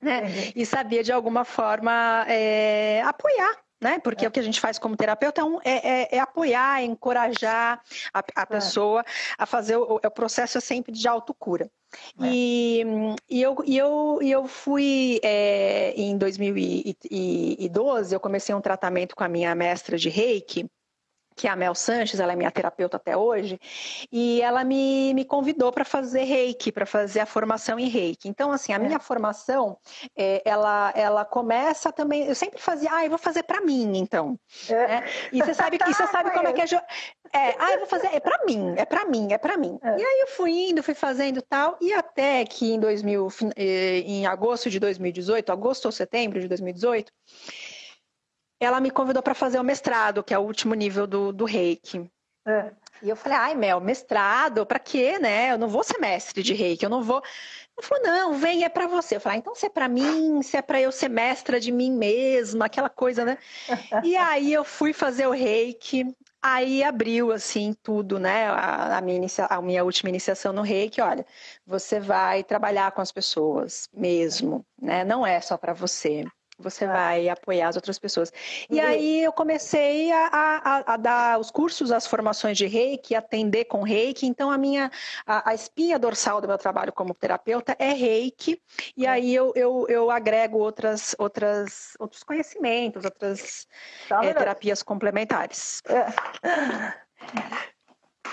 Né? 0.01 0.23
Uhum. 0.23 0.53
E 0.55 0.65
sabia, 0.65 1.03
de 1.03 1.11
alguma 1.11 1.45
forma, 1.45 2.25
é, 2.29 3.03
apoiar 3.03 3.59
né? 3.83 3.99
Porque 3.99 4.25
é. 4.25 4.29
o 4.29 4.31
que 4.31 4.39
a 4.39 4.43
gente 4.43 4.61
faz 4.61 4.79
como 4.79 4.97
terapeuta 4.97 5.41
é, 5.41 5.45
um, 5.45 5.59
é, 5.65 6.05
é, 6.05 6.09
é 6.17 6.19
apoiar, 6.21 6.81
é 6.81 6.85
encorajar 6.85 7.83
a, 8.15 8.23
a 8.37 8.47
pessoa 8.47 9.05
a 9.37 9.45
fazer 9.45 9.77
o, 9.77 9.97
o 9.97 10.11
processo 10.11 10.61
sempre 10.61 10.93
de 10.93 11.09
autocura. 11.09 11.69
É. 12.21 12.25
E, 12.25 12.85
e, 13.29 13.43
eu, 13.43 13.57
e, 13.67 13.77
eu, 13.77 14.19
e 14.23 14.31
eu 14.31 14.47
fui 14.47 15.21
em 15.97 16.17
2012, 16.17 18.15
eu 18.15 18.21
comecei 18.21 18.55
um 18.55 18.61
tratamento 18.61 19.17
com 19.17 19.25
a 19.25 19.29
minha 19.29 19.55
mestra 19.55 19.99
de 19.99 20.09
reiki, 20.09 20.71
que 21.35 21.47
é 21.47 21.51
a 21.51 21.57
Mel 21.57 21.75
Sanches, 21.75 22.21
ela 22.21 22.33
é 22.33 22.37
minha 22.37 22.51
terapeuta 22.51 22.97
até 22.97 23.17
hoje, 23.17 23.59
e 24.11 24.41
ela 24.43 24.65
me, 24.65 25.13
me 25.15 25.25
convidou 25.25 25.73
para 25.73 25.85
fazer 25.85 26.25
reiki, 26.25 26.71
para 26.71 26.87
fazer 26.87 27.21
a 27.21 27.27
formação 27.27 27.79
em 27.79 27.89
reiki. 27.89 28.29
Então, 28.29 28.53
assim, 28.53 28.73
a 28.73 28.77
é. 28.77 28.79
minha 28.79 28.99
formação, 28.99 29.77
é, 30.17 30.43
ela, 30.45 30.93
ela 30.95 31.25
começa 31.25 31.93
também. 31.93 32.27
Eu 32.27 32.35
sempre 32.35 32.61
fazia, 32.61 32.91
ah, 32.93 33.05
eu 33.05 33.11
vou 33.11 33.19
fazer 33.19 33.43
para 33.43 33.61
mim, 33.61 33.97
então. 33.97 34.39
É. 34.69 34.87
Né? 34.87 35.05
E 35.33 35.43
você 35.43 35.55
sabe, 35.55 35.79
e 35.87 35.95
você 35.95 36.07
sabe 36.09 36.31
como 36.31 36.49
é 36.49 36.53
que 36.53 36.61
é. 36.61 36.65
É, 37.35 37.57
ah, 37.59 37.73
eu 37.73 37.79
vou 37.79 37.89
fazer, 37.89 38.09
é 38.13 38.21
para 38.21 38.45
mim, 38.45 38.75
é 38.77 38.85
para 38.85 39.07
mim, 39.07 39.33
é 39.33 39.39
para 39.39 39.57
mim. 39.57 39.79
É. 39.83 39.99
E 39.99 40.05
aí 40.05 40.21
eu 40.21 40.27
fui 40.29 40.51
indo, 40.69 40.83
fui 40.83 40.95
fazendo 40.95 41.41
tal, 41.41 41.79
e 41.81 41.93
até 41.93 42.45
que 42.45 42.75
em 42.75 42.79
2000, 42.79 43.29
eh, 43.57 43.99
em 44.05 44.27
agosto 44.27 44.69
de 44.69 44.79
2018, 44.79 45.51
agosto 45.51 45.87
ou 45.87 45.93
setembro 45.93 46.39
de 46.39 46.47
2018, 46.47 47.11
ela 48.65 48.81
me 48.81 48.91
convidou 48.91 49.23
para 49.23 49.35
fazer 49.35 49.59
o 49.59 49.65
mestrado, 49.65 50.23
que 50.23 50.35
é 50.35 50.39
o 50.39 50.43
último 50.43 50.75
nível 50.75 51.07
do, 51.07 51.33
do 51.33 51.45
reiki. 51.45 52.11
É. 52.47 52.73
E 53.03 53.09
eu 53.09 53.17
falei, 53.17 53.39
ai, 53.39 53.55
Mel, 53.55 53.81
mestrado, 53.81 54.65
para 54.65 54.79
quê, 54.79 55.19
né? 55.19 55.53
Eu 55.53 55.59
não 55.59 55.69
vou 55.69 55.83
ser 55.83 55.99
mestre 55.99 56.43
de 56.43 56.55
reiki, 56.55 56.85
eu 56.85 56.91
não 56.91 57.03
vou. 57.03 57.21
Ela 57.77 57.89
falou, 57.89 58.05
não, 58.05 58.35
vem, 58.35 58.65
é 58.65 58.69
para 58.69 58.87
você. 58.87 59.17
Eu 59.17 59.21
falei, 59.21 59.39
ah, 59.39 59.41
então 59.41 59.55
se 59.55 59.67
é 59.67 59.69
para 59.69 59.89
mim, 59.89 60.41
se 60.43 60.57
é 60.57 60.63
para 60.63 60.81
eu 60.81 60.93
ser 60.93 61.09
mestra 61.09 61.59
de 61.59 61.73
mim 61.73 61.91
mesma, 61.91 62.67
aquela 62.67 62.89
coisa, 62.89 63.25
né? 63.25 63.39
e 64.05 64.17
aí 64.17 64.53
eu 64.53 64.65
fui 64.65 64.93
fazer 64.93 65.27
o 65.27 65.33
reiki, 65.33 66.15
aí 66.41 66.85
abriu, 66.85 67.33
assim, 67.33 67.75
tudo, 67.83 68.21
né? 68.21 68.47
A, 68.47 68.99
a, 68.99 69.01
minha, 69.01 69.17
inicia... 69.17 69.47
a 69.47 69.61
minha 69.61 69.85
última 69.85 70.09
iniciação 70.09 70.53
no 70.53 70.63
reiki, 70.63 71.01
olha, 71.01 71.27
você 71.67 71.99
vai 71.99 72.45
trabalhar 72.45 72.93
com 72.93 73.01
as 73.01 73.11
pessoas 73.11 73.89
mesmo, 73.93 74.65
né? 74.81 75.05
Não 75.05 75.27
é 75.27 75.41
só 75.41 75.57
para 75.57 75.73
você 75.73 76.25
você 76.59 76.87
vai 76.87 77.29
apoiar 77.29 77.69
as 77.69 77.77
outras 77.77 77.99
pessoas. 77.99 78.33
E, 78.71 78.77
e 78.77 78.81
aí 78.81 79.25
eu 79.25 79.33
comecei 79.33 80.13
a, 80.13 80.29
a, 80.33 80.95
a, 80.95 80.97
dar 80.97 81.39
os 81.39 81.51
cursos, 81.51 81.91
as 81.91 82.07
formações 82.07 82.57
de 82.57 82.67
reiki, 82.67 83.15
atender 83.15 83.65
com 83.65 83.83
reiki. 83.83 84.27
Então 84.27 84.51
a 84.51 84.59
minha 84.59 84.91
a, 85.27 85.51
a 85.51 85.55
espinha 85.55 85.99
dorsal 85.99 86.41
do 86.41 86.49
meu 86.49 86.59
trabalho 86.59 86.93
como 86.93 87.15
terapeuta 87.15 87.77
é 87.79 87.93
reiki. 87.93 88.61
E 88.97 89.07
é. 89.07 89.11
aí 89.11 89.35
eu, 89.35 89.53
eu, 89.55 89.87
eu 89.89 90.11
agrego 90.11 90.59
outras, 90.59 91.15
outras, 91.19 91.97
outros 91.99 92.23
conhecimentos, 92.23 93.05
outras 93.05 93.67
é, 94.11 94.35
terapias 94.35 94.83
complementares. 94.83 95.83
É. 95.89 97.03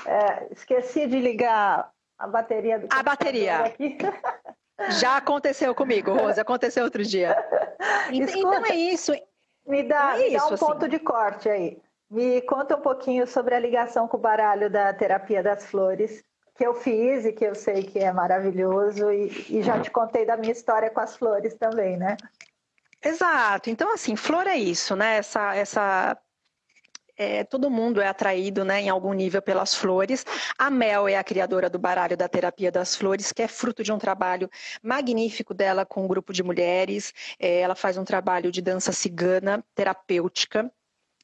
É, 0.05 0.47
esqueci 0.51 1.07
de 1.07 1.19
ligar 1.19 1.91
a 2.17 2.27
bateria 2.27 2.79
do 2.79 2.87
A 2.89 3.03
bateria. 3.03 3.59
Aqui. 3.59 3.97
Já 4.99 5.17
aconteceu 5.17 5.73
comigo, 5.75 6.13
Rose, 6.13 6.39
aconteceu 6.39 6.83
outro 6.83 7.03
dia. 7.03 7.35
Então, 8.11 8.25
Escuta, 8.25 8.57
então 8.57 8.65
é 8.65 8.75
isso. 8.75 9.11
Me 9.65 9.83
dá, 9.83 10.19
é 10.19 10.29
me 10.29 10.35
dá 10.35 10.47
um 10.47 10.53
assim. 10.53 10.65
ponto 10.65 10.87
de 10.89 10.99
corte 10.99 11.47
aí. 11.47 11.77
Me 12.09 12.41
conta 12.41 12.75
um 12.75 12.81
pouquinho 12.81 13.27
sobre 13.27 13.53
a 13.53 13.59
ligação 13.59 14.07
com 14.07 14.17
o 14.17 14.19
baralho 14.19 14.69
da 14.69 14.91
terapia 14.93 15.43
das 15.43 15.67
flores, 15.67 16.23
que 16.55 16.65
eu 16.65 16.73
fiz 16.73 17.23
e 17.23 17.31
que 17.31 17.45
eu 17.45 17.53
sei 17.53 17.83
que 17.83 17.99
é 17.99 18.11
maravilhoso, 18.11 19.11
e, 19.11 19.45
e 19.47 19.61
já 19.61 19.79
te 19.79 19.91
contei 19.91 20.25
da 20.25 20.35
minha 20.35 20.51
história 20.51 20.89
com 20.89 20.99
as 20.99 21.15
flores 21.15 21.53
também, 21.53 21.97
né? 21.97 22.17
Exato. 23.03 23.69
Então, 23.69 23.93
assim, 23.93 24.15
flor 24.15 24.47
é 24.47 24.57
isso, 24.57 24.95
né? 24.95 25.17
Essa, 25.17 25.55
essa 25.55 26.17
é, 27.19 27.43
todo 27.43 27.69
mundo 27.69 27.99
é 27.99 28.07
atraído 28.07 28.63
né, 28.63 28.81
em 28.81 28.89
algum 28.89 29.11
nível 29.11 29.41
pelas 29.41 29.75
flores. 29.75 30.25
A 30.57 30.69
Mel 30.69 31.05
é 31.05 31.17
a 31.17 31.23
criadora 31.23 31.69
do 31.69 31.77
baralho 31.77 32.15
da 32.15 32.29
terapia 32.29 32.71
das 32.71 32.95
flores, 32.95 33.33
que 33.33 33.41
é 33.41 33.47
fruto 33.47 33.83
de 33.83 33.91
um 33.91 33.97
trabalho 33.97 34.49
magnífico 34.81 35.53
dela 35.53 35.85
com 35.85 36.05
um 36.05 36.07
grupo 36.07 36.31
de 36.31 36.41
mulheres. 36.41 37.13
É, 37.37 37.59
ela 37.59 37.75
faz 37.75 37.97
um 37.97 38.05
trabalho 38.05 38.51
de 38.53 38.61
dança 38.61 38.93
cigana 38.93 39.61
terapêutica 39.75 40.71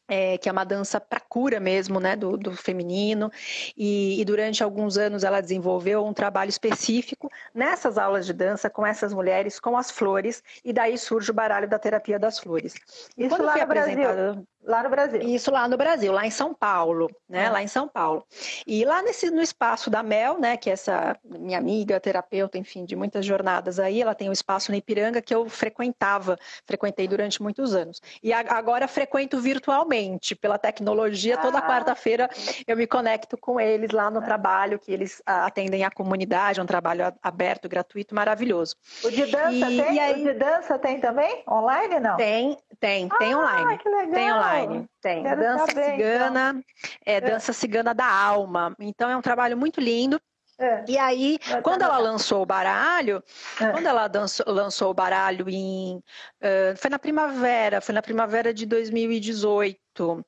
é, 0.07 0.37
que 0.37 0.47
é 0.47 0.51
uma 0.51 0.63
dança 0.63 0.99
para 0.99 1.19
cura 1.19 1.59
mesmo, 1.59 1.99
né, 1.99 2.15
do, 2.15 2.37
do 2.37 2.55
feminino, 2.55 3.31
e, 3.75 4.19
e, 4.21 4.25
durante 4.25 4.63
alguns 4.63 4.97
anos 4.97 5.23
ela 5.23 5.41
desenvolveu 5.41 6.05
um 6.05 6.13
trabalho 6.13 6.49
específico 6.49 7.29
nessas 7.53 7.97
aulas 7.97 8.25
de 8.25 8.33
dança 8.33 8.69
com 8.69 8.85
essas 8.85 9.13
mulheres, 9.13 9.59
com 9.59 9.75
as 9.75 9.89
flores, 9.89 10.43
e 10.63 10.71
daí 10.71 10.97
surge 10.97 11.31
o 11.31 11.33
baralho 11.33 11.67
da 11.67 11.79
terapia 11.79 12.19
das 12.19 12.39
flores. 12.39 12.75
Isso 13.17 13.41
lá 13.41 13.57
no 13.57 13.67
Brasil. 13.67 14.47
Lá 14.65 14.81
no 14.81 14.89
Brasil. 14.89 15.21
Isso 15.21 15.51
lá 15.51 15.67
no 15.67 15.77
Brasil, 15.77 16.11
lá 16.11 16.25
em 16.25 16.31
São 16.31 16.53
Paulo, 16.53 17.09
né? 17.29 17.47
Ah. 17.47 17.51
Lá 17.51 17.63
em 17.63 17.67
São 17.67 17.87
Paulo. 17.87 18.25
E 18.65 18.83
lá 18.83 19.01
nesse 19.03 19.29
no 19.29 19.41
espaço 19.41 19.89
da 19.89 20.01
Mel, 20.01 20.39
né? 20.39 20.57
Que 20.57 20.71
é 20.71 20.73
essa 20.73 21.15
minha 21.23 21.57
amiga, 21.57 21.99
terapeuta, 21.99 22.57
enfim, 22.57 22.83
de 22.83 22.95
muitas 22.95 23.25
jornadas 23.25 23.79
aí, 23.79 24.01
ela 24.01 24.15
tem 24.15 24.27
um 24.27 24.33
espaço 24.33 24.71
no 24.71 24.77
Ipiranga 24.77 25.21
que 25.21 25.33
eu 25.33 25.47
frequentava, 25.47 26.37
frequentei 26.65 27.07
durante 27.07 27.41
muitos 27.41 27.75
anos. 27.75 28.01
E 28.23 28.33
agora 28.33 28.87
frequento 28.87 29.39
virtualmente, 29.39 30.35
pela 30.35 30.57
tecnologia. 30.57 31.37
Toda 31.37 31.59
ah. 31.59 31.67
quarta-feira 31.67 32.29
eu 32.65 32.75
me 32.75 32.87
conecto 32.87 33.37
com 33.37 33.59
eles 33.59 33.91
lá 33.91 34.09
no 34.09 34.19
ah. 34.19 34.23
trabalho, 34.23 34.79
que 34.79 34.91
eles 34.91 35.21
atendem 35.25 35.83
a 35.83 35.91
comunidade, 35.91 36.59
é 36.59 36.63
um 36.63 36.65
trabalho 36.65 37.13
aberto, 37.21 37.69
gratuito, 37.69 38.15
maravilhoso. 38.15 38.75
O 39.03 39.11
de 39.11 39.25
dança 39.27 39.69
e, 39.69 39.81
tem? 39.81 39.95
E 39.95 39.99
aí... 39.99 40.21
O 40.21 40.23
de 40.25 40.33
dança 40.33 40.79
tem 40.79 40.99
também? 40.99 41.43
Online, 41.47 41.99
não? 41.99 42.17
Tem, 42.17 42.57
tem, 42.79 43.07
tem 43.19 43.33
ah, 43.33 43.37
online. 43.37 43.77
Que 43.77 43.89
legal. 43.89 44.13
Tem 44.13 44.33
online 44.33 44.54
online. 44.63 44.85
Tem. 45.01 45.23
Quero 45.23 45.41
dança 45.41 45.65
saber, 45.67 45.91
cigana, 45.91 46.49
então. 46.49 46.63
é, 47.05 47.13
é 47.15 47.21
dança 47.21 47.53
cigana 47.53 47.93
da 47.93 48.07
alma. 48.07 48.75
Então 48.79 49.09
é 49.09 49.17
um 49.17 49.21
trabalho 49.21 49.57
muito 49.57 49.79
lindo. 49.79 50.19
É. 50.57 50.85
E 50.87 50.97
aí, 50.97 51.37
quando 51.63 51.81
ela 51.81 51.97
lançou 51.97 52.41
o 52.41 52.45
baralho, 52.45 53.21
é. 53.59 53.71
quando 53.71 53.85
ela 53.87 54.07
dançou, 54.07 54.45
lançou 54.47 54.89
o 54.89 54.93
baralho 54.93 55.49
em. 55.49 55.97
Uh, 55.97 56.77
foi 56.77 56.89
na 56.89 56.97
primavera, 56.97 57.81
foi 57.81 57.93
na 57.93 58.01
primavera 58.01 58.53
de 58.53 58.65
2018. 58.65 60.25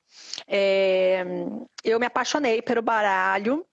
É, 0.48 1.24
eu 1.84 2.00
me 2.00 2.06
apaixonei 2.06 2.62
pelo 2.62 2.82
baralho. 2.82 3.66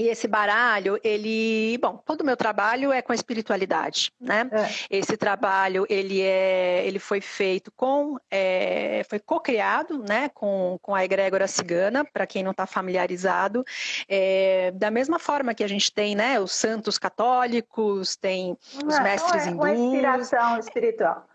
E 0.00 0.08
esse 0.08 0.26
baralho, 0.26 0.98
ele, 1.04 1.76
bom, 1.76 1.98
todo 1.98 2.22
o 2.22 2.24
meu 2.24 2.34
trabalho 2.34 2.90
é 2.90 3.02
com 3.02 3.12
a 3.12 3.14
espiritualidade, 3.14 4.10
né? 4.18 4.48
É. 4.50 4.96
Esse 4.98 5.14
trabalho, 5.14 5.84
ele 5.90 6.22
é, 6.22 6.86
ele 6.86 6.98
foi 6.98 7.20
feito 7.20 7.70
com, 7.72 8.16
é, 8.30 9.04
foi 9.10 9.18
co-criado, 9.18 10.02
né, 10.02 10.30
com, 10.30 10.78
com 10.80 10.94
a 10.94 11.04
egrégora 11.04 11.46
cigana, 11.46 12.02
para 12.02 12.26
quem 12.26 12.42
não 12.42 12.52
está 12.52 12.66
familiarizado, 12.66 13.62
é, 14.08 14.70
da 14.70 14.90
mesma 14.90 15.18
forma 15.18 15.52
que 15.52 15.62
a 15.62 15.68
gente 15.68 15.92
tem, 15.92 16.14
né, 16.14 16.40
os 16.40 16.52
santos 16.52 16.96
católicos, 16.96 18.16
tem 18.16 18.56
os 18.82 18.94
é, 18.94 19.02
mestres 19.02 19.46
hindus. 19.48 19.58
Uma 19.58 19.74
inspiração 19.74 20.58
espiritual. 20.58 21.26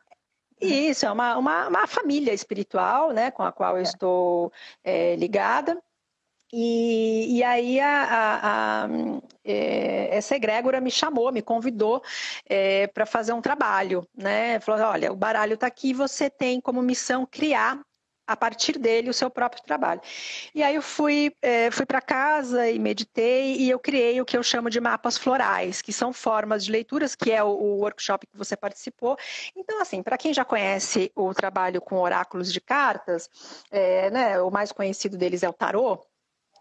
Isso, 0.60 1.06
é 1.06 1.12
uma, 1.12 1.38
uma, 1.38 1.68
uma, 1.68 1.86
família 1.86 2.34
espiritual, 2.34 3.12
né, 3.12 3.30
com 3.30 3.44
a 3.44 3.52
qual 3.52 3.74
eu 3.74 3.82
é. 3.82 3.84
estou 3.84 4.52
é, 4.84 5.16
ligada. 5.18 5.80
E, 6.58 7.40
e 7.40 7.44
aí 7.44 7.82
a, 7.82 8.04
a, 8.04 8.86
a, 8.86 8.88
é, 9.44 10.16
essa 10.16 10.38
egrégora 10.38 10.80
me 10.80 10.90
chamou, 10.90 11.30
me 11.30 11.42
convidou 11.42 12.02
é, 12.48 12.88
para 12.88 13.06
fazer 13.06 13.34
um 13.34 13.42
trabalho, 13.42 14.08
né? 14.16 14.58
Falou, 14.62 14.86
olha, 14.88 15.12
o 15.12 15.18
baralho 15.18 15.56
está 15.56 15.68
aqui, 15.68 15.94
você 15.94 16.30
tem 16.30 16.62
como 16.62 16.82
missão 16.82 17.26
criar 17.26 17.82
a 18.26 18.38
partir 18.38 18.80
dele 18.80 19.10
o 19.10 19.14
seu 19.14 19.30
próprio 19.30 19.62
trabalho. 19.64 20.00
E 20.54 20.64
aí 20.64 20.76
eu 20.76 20.82
fui, 20.82 21.36
é, 21.42 21.70
fui 21.72 21.86
para 21.86 22.00
casa 22.00 22.70
e 22.70 22.80
meditei 22.80 23.58
e 23.58 23.70
eu 23.70 23.78
criei 23.78 24.22
o 24.22 24.26
que 24.26 24.38
eu 24.38 24.42
chamo 24.42 24.70
de 24.70 24.80
mapas 24.80 25.18
florais, 25.18 25.82
que 25.82 25.92
são 25.92 26.14
formas 26.14 26.64
de 26.64 26.72
leituras, 26.72 27.16
que 27.16 27.34
é 27.34 27.44
o, 27.44 27.50
o 27.50 27.80
workshop 27.82 28.26
que 28.28 28.38
você 28.38 28.56
participou. 28.56 29.18
Então, 29.58 29.82
assim, 29.82 30.02
para 30.02 30.18
quem 30.18 30.34
já 30.34 30.46
conhece 30.46 31.12
o 31.16 31.34
trabalho 31.34 31.82
com 31.82 31.98
oráculos 31.98 32.52
de 32.54 32.62
cartas, 32.62 33.30
é, 33.70 34.10
né, 34.10 34.40
o 34.42 34.50
mais 34.50 34.72
conhecido 34.72 35.18
deles 35.18 35.44
é 35.44 35.50
o 35.50 35.54
tarô. 35.54 36.02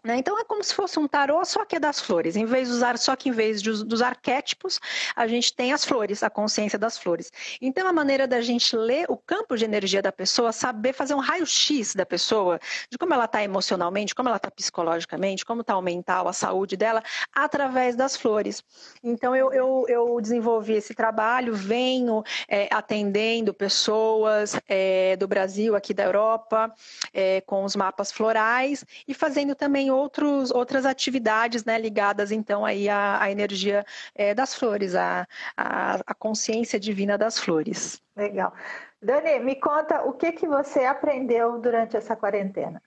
Né? 0.05 0.17
Então 0.17 0.39
é 0.39 0.43
como 0.43 0.63
se 0.63 0.73
fosse 0.73 0.99
um 0.99 1.07
tarô 1.07 1.43
só 1.43 1.65
que 1.65 1.77
é 1.77 1.79
das 1.79 1.99
flores. 1.99 2.35
Em 2.35 2.45
vez 2.45 2.67
de 2.67 2.75
usar, 2.75 2.95
só 2.99 3.15
que 3.15 3.29
em 3.29 3.31
vez 3.31 3.59
de, 3.59 3.83
dos 3.83 4.03
arquétipos, 4.03 4.79
a 5.15 5.25
gente 5.25 5.51
tem 5.51 5.73
as 5.73 5.83
flores, 5.83 6.21
a 6.21 6.29
consciência 6.29 6.77
das 6.77 6.95
flores. 6.95 7.31
Então 7.59 7.87
a 7.87 7.91
maneira 7.91 8.27
da 8.27 8.39
gente 8.39 8.75
ler 8.75 9.07
o 9.09 9.17
campo 9.17 9.57
de 9.57 9.65
energia 9.65 10.03
da 10.03 10.11
pessoa, 10.11 10.51
saber 10.51 10.93
fazer 10.93 11.15
um 11.15 11.19
raio-x 11.19 11.95
da 11.95 12.05
pessoa, 12.05 12.59
de 12.87 12.99
como 12.99 13.15
ela 13.15 13.25
está 13.25 13.41
emocionalmente, 13.43 14.13
como 14.13 14.29
ela 14.29 14.37
está 14.37 14.51
psicologicamente, 14.51 15.43
como 15.43 15.61
está 15.61 15.75
o 15.75 15.81
mental, 15.81 16.27
a 16.27 16.33
saúde 16.33 16.77
dela, 16.77 17.01
através 17.33 17.95
das 17.95 18.15
flores. 18.15 18.63
Então 19.03 19.35
eu, 19.35 19.51
eu, 19.51 19.85
eu 19.87 20.21
desenvolvi 20.21 20.73
esse 20.73 20.93
trabalho, 20.93 21.55
venho 21.55 22.23
é, 22.47 22.67
atendendo 22.71 23.55
pessoas 23.55 24.55
é, 24.67 25.15
do 25.15 25.27
Brasil, 25.27 25.75
aqui 25.75 25.95
da 25.95 26.03
Europa, 26.03 26.71
é, 27.11 27.41
com 27.41 27.63
os 27.63 27.75
mapas 27.75 28.11
florais 28.11 28.85
e 29.07 29.13
fazendo 29.15 29.55
também 29.55 29.94
outros, 29.95 30.51
outras 30.51 30.85
atividades 30.85 31.63
né, 31.63 31.79
ligadas 31.79 32.31
então 32.31 32.65
aí 32.65 32.89
à, 32.89 33.21
à 33.21 33.31
energia 33.31 33.85
é, 34.13 34.33
das 34.33 34.53
flores, 34.53 34.95
à, 34.95 35.27
à, 35.55 35.95
à 36.05 36.13
consciência 36.13 36.79
divina 36.79 37.17
das 37.17 37.39
flores. 37.39 38.01
Legal. 38.15 38.53
Dani, 39.01 39.39
me 39.39 39.55
conta 39.55 40.03
o 40.03 40.13
que, 40.13 40.31
que 40.31 40.47
você 40.47 40.85
aprendeu 40.85 41.59
durante 41.59 41.95
essa 41.95 42.15
quarentena. 42.15 42.81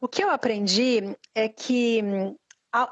O 0.00 0.08
que 0.08 0.22
eu 0.22 0.30
aprendi 0.30 1.16
é 1.34 1.48
que 1.48 2.02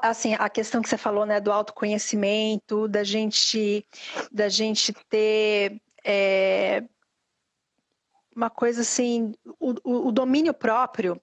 assim 0.01 0.33
a 0.33 0.49
questão 0.49 0.81
que 0.81 0.89
você 0.89 0.97
falou 0.97 1.25
né 1.25 1.39
do 1.39 1.51
autoconhecimento 1.51 2.87
da 2.87 3.03
gente 3.03 3.85
da 4.31 4.49
gente 4.49 4.91
ter 5.09 5.79
é, 6.03 6.83
uma 8.35 8.49
coisa 8.49 8.81
assim 8.81 9.33
o, 9.59 9.75
o, 9.83 10.07
o 10.07 10.11
domínio 10.11 10.53
próprio 10.53 11.21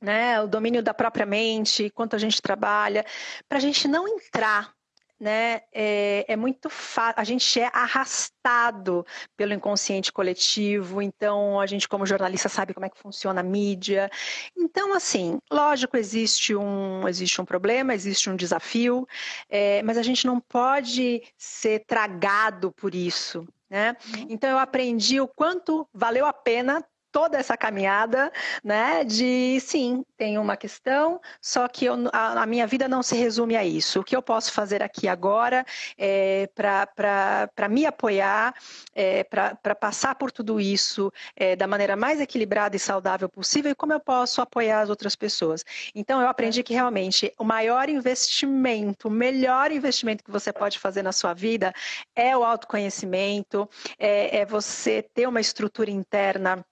né, 0.00 0.40
o 0.40 0.46
domínio 0.46 0.82
da 0.82 0.94
própria 0.94 1.26
mente, 1.26 1.90
quanto 1.90 2.14
a 2.14 2.18
gente 2.18 2.40
trabalha, 2.40 3.04
para 3.48 3.58
a 3.58 3.60
gente 3.60 3.88
não 3.88 4.06
entrar 4.06 4.72
né, 5.20 5.62
é, 5.72 6.24
é 6.28 6.36
muito 6.36 6.70
fácil, 6.70 7.14
a 7.16 7.24
gente 7.24 7.60
é 7.60 7.68
arrastado 7.72 9.04
pelo 9.36 9.52
inconsciente 9.52 10.12
coletivo, 10.12 11.02
então 11.02 11.58
a 11.60 11.66
gente 11.66 11.88
como 11.88 12.06
jornalista 12.06 12.48
sabe 12.48 12.72
como 12.72 12.86
é 12.86 12.88
que 12.88 12.98
funciona 12.98 13.40
a 13.40 13.44
mídia. 13.44 14.08
Então, 14.56 14.94
assim, 14.94 15.38
lógico, 15.50 15.96
existe 15.96 16.54
um, 16.54 17.08
existe 17.08 17.40
um 17.40 17.44
problema, 17.44 17.94
existe 17.94 18.30
um 18.30 18.36
desafio, 18.36 19.08
é, 19.48 19.82
mas 19.82 19.98
a 19.98 20.02
gente 20.02 20.26
não 20.26 20.38
pode 20.38 21.22
ser 21.36 21.80
tragado 21.80 22.70
por 22.72 22.94
isso, 22.94 23.46
né? 23.68 23.96
Uhum. 24.14 24.26
Então 24.30 24.48
eu 24.48 24.58
aprendi 24.58 25.20
o 25.20 25.26
quanto 25.26 25.88
valeu 25.92 26.26
a 26.26 26.32
pena 26.32 26.84
toda 27.18 27.36
essa 27.36 27.56
caminhada, 27.56 28.30
né, 28.62 29.02
de 29.02 29.58
sim, 29.58 30.04
tem 30.16 30.38
uma 30.38 30.56
questão, 30.56 31.20
só 31.42 31.66
que 31.66 31.84
eu, 31.86 31.96
a, 32.12 32.42
a, 32.42 32.46
minha 32.46 32.64
vida 32.64 32.86
não 32.86 33.02
se 33.02 33.16
resume 33.16 33.56
a 33.56 33.64
isso. 33.64 33.98
O 33.98 34.04
que 34.04 34.14
eu 34.14 34.22
posso 34.22 34.52
fazer 34.52 34.84
aqui 34.84 35.08
agora 35.08 35.66
é, 35.98 36.48
para 36.54 37.68
me 37.68 37.84
apoiar, 37.84 38.54
é, 38.94 39.24
para 39.24 39.74
passar 39.74 40.14
por 40.14 40.30
tudo 40.30 40.60
isso 40.60 41.10
é, 41.34 41.56
da 41.56 41.66
maneira 41.66 41.96
mais 41.96 42.20
equilibrada 42.20 42.76
e 42.76 42.78
saudável 42.78 43.28
possível 43.28 43.72
e 43.72 43.74
como 43.74 43.92
eu 43.92 43.98
posso 43.98 44.40
apoiar 44.40 44.82
as 44.82 44.88
outras 44.88 45.16
pessoas. 45.16 45.64
Então, 45.96 46.20
eu 46.20 46.28
aprendi 46.28 46.62
que 46.62 46.72
realmente 46.72 47.34
o 47.36 47.42
maior 47.42 47.88
investimento, 47.88 49.08
o 49.08 49.10
melhor 49.10 49.72
investimento 49.72 50.22
que 50.22 50.30
você 50.30 50.52
pode 50.52 50.78
fazer 50.78 51.02
na 51.02 51.10
sua 51.10 51.34
vida 51.34 51.72
é 52.14 52.36
o 52.36 52.44
autoconhecimento, 52.44 53.68
é, 53.98 54.38
é 54.38 54.46
você 54.46 55.02
ter 55.02 55.26
uma 55.26 55.40
estrutura 55.40 55.90
interna 55.90 56.64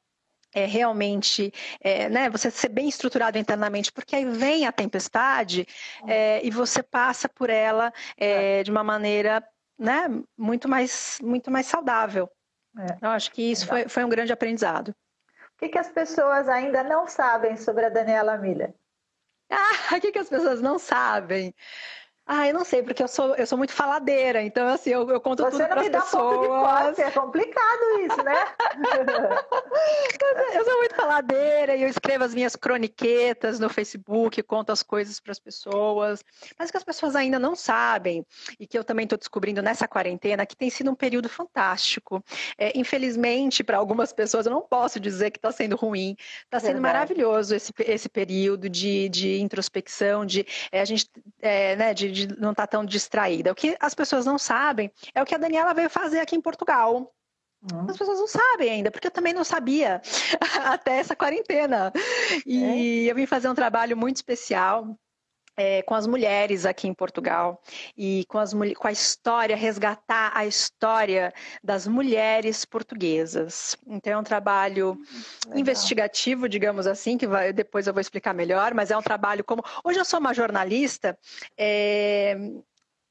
é, 0.57 0.65
realmente, 0.65 1.53
é, 1.83 2.09
né, 2.09 2.31
você 2.31 2.51
ser 2.51 2.71
bem 2.71 2.89
estruturado 2.89 3.37
internamente, 3.37 3.93
porque 3.93 4.17
aí 4.17 4.25
vem 4.25 4.67
a 4.67 4.73
tempestade 4.73 5.67
é, 6.09 6.45
e 6.45 6.51
você 6.51 6.83
passa 6.83 7.29
por 7.29 7.51
ela 7.51 7.93
é, 8.17 8.63
de 8.63 8.71
uma 8.71 8.83
maneira 8.83 9.47
né, 9.79 10.09
muito, 10.37 10.67
mais, 10.67 11.19
muito 11.23 11.51
mais 11.51 11.67
saudável. 11.67 12.31
É. 12.79 12.97
Eu 13.03 13.11
acho 13.11 13.31
que 13.33 13.43
isso 13.43 13.67
foi, 13.67 13.87
foi 13.87 14.03
um 14.03 14.09
grande 14.09 14.33
aprendizado. 14.33 14.89
O 14.89 15.59
que, 15.59 15.69
que 15.69 15.79
as 15.79 15.91
pessoas 15.91 16.49
ainda 16.49 16.83
não 16.83 17.07
sabem 17.07 17.59
sobre 17.59 17.85
a 17.85 17.91
Daniela 17.91 18.39
Miller? 18.39 18.73
Ah, 19.49 19.95
o 19.97 20.01
que, 20.01 20.11
que 20.11 20.19
as 20.19 20.29
pessoas 20.29 20.61
não 20.61 20.77
sabem? 20.77 21.55
Ah, 22.29 22.49
eu 22.49 22.55
não 22.55 22.65
sei, 22.65 22.83
porque 22.83 23.01
eu 23.01 23.07
sou, 23.07 23.37
eu 23.37 23.47
sou 23.47 23.57
muito 23.57 23.73
faladeira, 23.73 24.43
então 24.43 24.67
assim, 24.67 24.91
eu, 24.91 25.09
eu 25.09 25.21
conto 25.21 25.45
Você 25.45 25.53
tudo 25.53 25.69
para 25.69 25.81
as 25.81 25.89
pessoas. 25.89 26.11
Você 26.11 26.17
não 26.17 26.33
me 26.33 26.33
dá 26.33 26.33
ponto 26.33 26.43
de 26.43 26.49
corte, 26.49 27.03
é 27.03 27.11
complicado 27.13 28.01
isso, 28.01 28.23
né? 28.25 28.35
eu 30.55 30.65
sou 30.65 30.79
muito 30.79 30.97
faladeira 30.97 31.77
e 31.77 31.83
eu 31.83 31.89
escrevo 31.89 32.25
as 32.25 32.35
minhas 32.35 32.57
croniquetas 32.57 33.61
no 33.61 33.69
Facebook, 33.69 34.43
conto 34.43 34.73
as 34.73 34.83
coisas 34.83 35.21
para 35.21 35.31
as 35.31 35.39
pessoas, 35.39 36.25
mas 36.59 36.69
que 36.69 36.77
as 36.77 36.83
pessoas 36.83 37.15
ainda 37.15 37.39
não 37.39 37.55
sabem 37.55 38.27
e 38.59 38.67
que 38.67 38.77
eu 38.77 38.83
também 38.83 39.05
estou 39.05 39.19
descobrindo 39.19 39.63
nessa 39.63 39.87
quarentena 39.87 40.45
que 40.45 40.57
tem 40.57 40.69
sido 40.69 40.91
um 40.91 40.97
período 40.97 41.29
fantástico. 41.29 42.25
É, 42.59 42.77
infelizmente, 42.77 43.63
para 43.63 43.77
algumas 43.77 44.13
pessoas, 44.13 44.47
eu 44.47 44.53
não 44.53 44.63
posso 44.63 44.99
dizer 44.99 45.31
que 45.31 45.39
está 45.39 45.53
sendo 45.53 45.77
ruim, 45.77 46.17
está 46.45 46.59
sendo 46.59 46.81
Verdade. 46.81 46.93
maravilhoso 46.93 47.55
esse, 47.55 47.73
esse 47.79 48.09
período 48.09 48.69
de, 48.69 49.09
de 49.11 49.41
introspecção, 49.41 50.27
de 50.27 50.45
é, 50.73 50.81
a 50.81 50.85
gente, 50.85 51.09
é, 51.41 51.77
né, 51.77 51.95
de 51.95 52.16
de 52.17 52.41
não 52.41 52.53
estar 52.53 52.67
tá 52.67 52.79
tão 52.79 52.85
distraída. 52.85 53.53
O 53.53 53.55
que 53.55 53.77
as 53.79 53.95
pessoas 53.95 54.25
não 54.25 54.39
sabem 54.39 54.91
é 55.15 55.23
o 55.23 55.27
que 55.27 55.35
a 55.35 55.39
Daniela 55.39 55.75
veio 55.75 55.91
fazer 55.91 56.21
aqui 56.21 56.35
em 56.35 56.41
Portugal. 56.41 57.13
Hum. 57.63 57.87
As 57.89 57.97
pessoas 57.97 58.19
não 58.19 58.29
sabem 58.29 58.71
ainda, 58.71 58.91
porque 58.91 59.09
eu 59.09 59.11
também 59.11 59.35
não 59.35 59.45
sabia 59.45 60.01
até 60.65 60.99
essa 60.99 61.15
quarentena. 61.15 61.93
E 62.47 63.07
é. 63.07 63.11
eu 63.11 63.15
vim 63.15 63.27
fazer 63.27 63.49
um 63.49 63.55
trabalho 63.55 63.97
muito 63.97 64.17
especial 64.17 64.97
é, 65.57 65.83
com 65.83 65.95
as 65.95 66.07
mulheres 66.07 66.67
aqui 66.67 66.87
em 66.87 66.95
Portugal 66.95 67.63
e 67.97 68.25
com, 68.29 68.39
as, 68.39 68.53
com 68.53 68.89
a 68.89 68.93
história, 68.93 69.57
resgatar 69.57 70.33
a 70.35 70.45
história 70.45 71.33
das 71.63 71.87
mulheres 71.87 72.65
portuguesas. 72.65 73.77
Então 73.87 74.13
é 74.13 74.19
um 74.19 74.23
trabalho 74.23 74.93
hum, 74.93 75.21
Legal. 75.47 75.61
investigativo, 75.61 76.49
digamos 76.49 76.87
assim, 76.87 77.17
que 77.17 77.27
vai, 77.27 77.53
depois 77.53 77.87
eu 77.87 77.93
vou 77.93 78.01
explicar 78.01 78.35
melhor, 78.35 78.75
mas 78.75 78.91
é 78.91 78.97
um 78.97 79.03
trabalho 79.03 79.45
como. 79.45 79.63
Hoje 79.85 79.99
eu 79.99 80.05
sou 80.05 80.21
uma 80.21 80.35
jornalista. 80.35 81.19
É, 81.59 82.37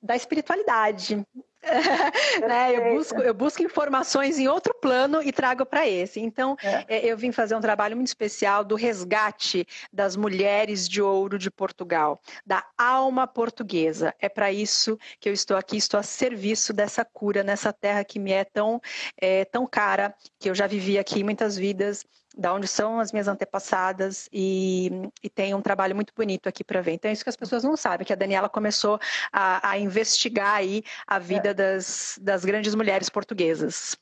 da 0.05 0.15
espiritualidade. 0.15 1.25
né? 2.47 2.75
eu, 2.75 2.95
busco, 2.95 3.21
eu 3.21 3.33
busco 3.33 3.63
informações 3.63 4.37
em 4.39 4.47
outro 4.47 4.73
plano 4.73 5.21
e 5.21 5.31
trago 5.31 5.65
para 5.65 5.87
esse. 5.87 6.19
Então, 6.19 6.55
é. 6.63 6.85
é. 6.87 7.05
eu 7.05 7.17
vim 7.17 7.31
fazer 7.31 7.55
um 7.55 7.61
trabalho 7.61 7.95
muito 7.95 8.07
especial 8.07 8.63
do 8.63 8.75
resgate 8.75 9.67
das 9.91 10.15
mulheres 10.15 10.87
de 10.87 11.01
ouro 11.01 11.37
de 11.37 11.49
Portugal, 11.49 12.21
da 12.45 12.65
alma 12.77 13.27
portuguesa. 13.27 14.13
É 14.19 14.29
para 14.29 14.51
isso 14.51 14.97
que 15.19 15.29
eu 15.29 15.33
estou 15.33 15.57
aqui, 15.57 15.77
estou 15.77 15.99
a 15.99 16.03
serviço 16.03 16.73
dessa 16.73 17.03
cura 17.03 17.43
nessa 17.43 17.73
terra 17.73 18.03
que 18.03 18.19
me 18.19 18.31
é 18.31 18.43
tão, 18.43 18.81
é, 19.17 19.45
tão 19.45 19.65
cara, 19.65 20.13
que 20.39 20.49
eu 20.49 20.55
já 20.55 20.67
vivi 20.67 20.97
aqui 20.97 21.23
muitas 21.23 21.57
vidas 21.57 22.05
da 22.37 22.53
onde 22.53 22.67
são 22.67 22.99
as 22.99 23.11
minhas 23.11 23.27
antepassadas 23.27 24.27
e, 24.31 25.09
e 25.23 25.29
tem 25.29 25.53
um 25.53 25.61
trabalho 25.61 25.95
muito 25.95 26.13
bonito 26.15 26.47
aqui 26.47 26.63
para 26.63 26.81
ver. 26.81 26.93
Então 26.93 27.09
é 27.09 27.13
isso 27.13 27.23
que 27.23 27.29
as 27.29 27.35
pessoas 27.35 27.63
não 27.63 27.77
sabem, 27.77 28.05
que 28.05 28.13
a 28.13 28.15
Daniela 28.15 28.49
começou 28.49 28.99
a, 29.31 29.69
a 29.69 29.77
investigar 29.77 30.55
aí 30.55 30.83
a 31.07 31.19
vida 31.19 31.49
é. 31.49 31.53
das, 31.53 32.19
das 32.21 32.43
grandes 32.43 32.75
mulheres 32.75 33.09
portuguesas. 33.09 33.97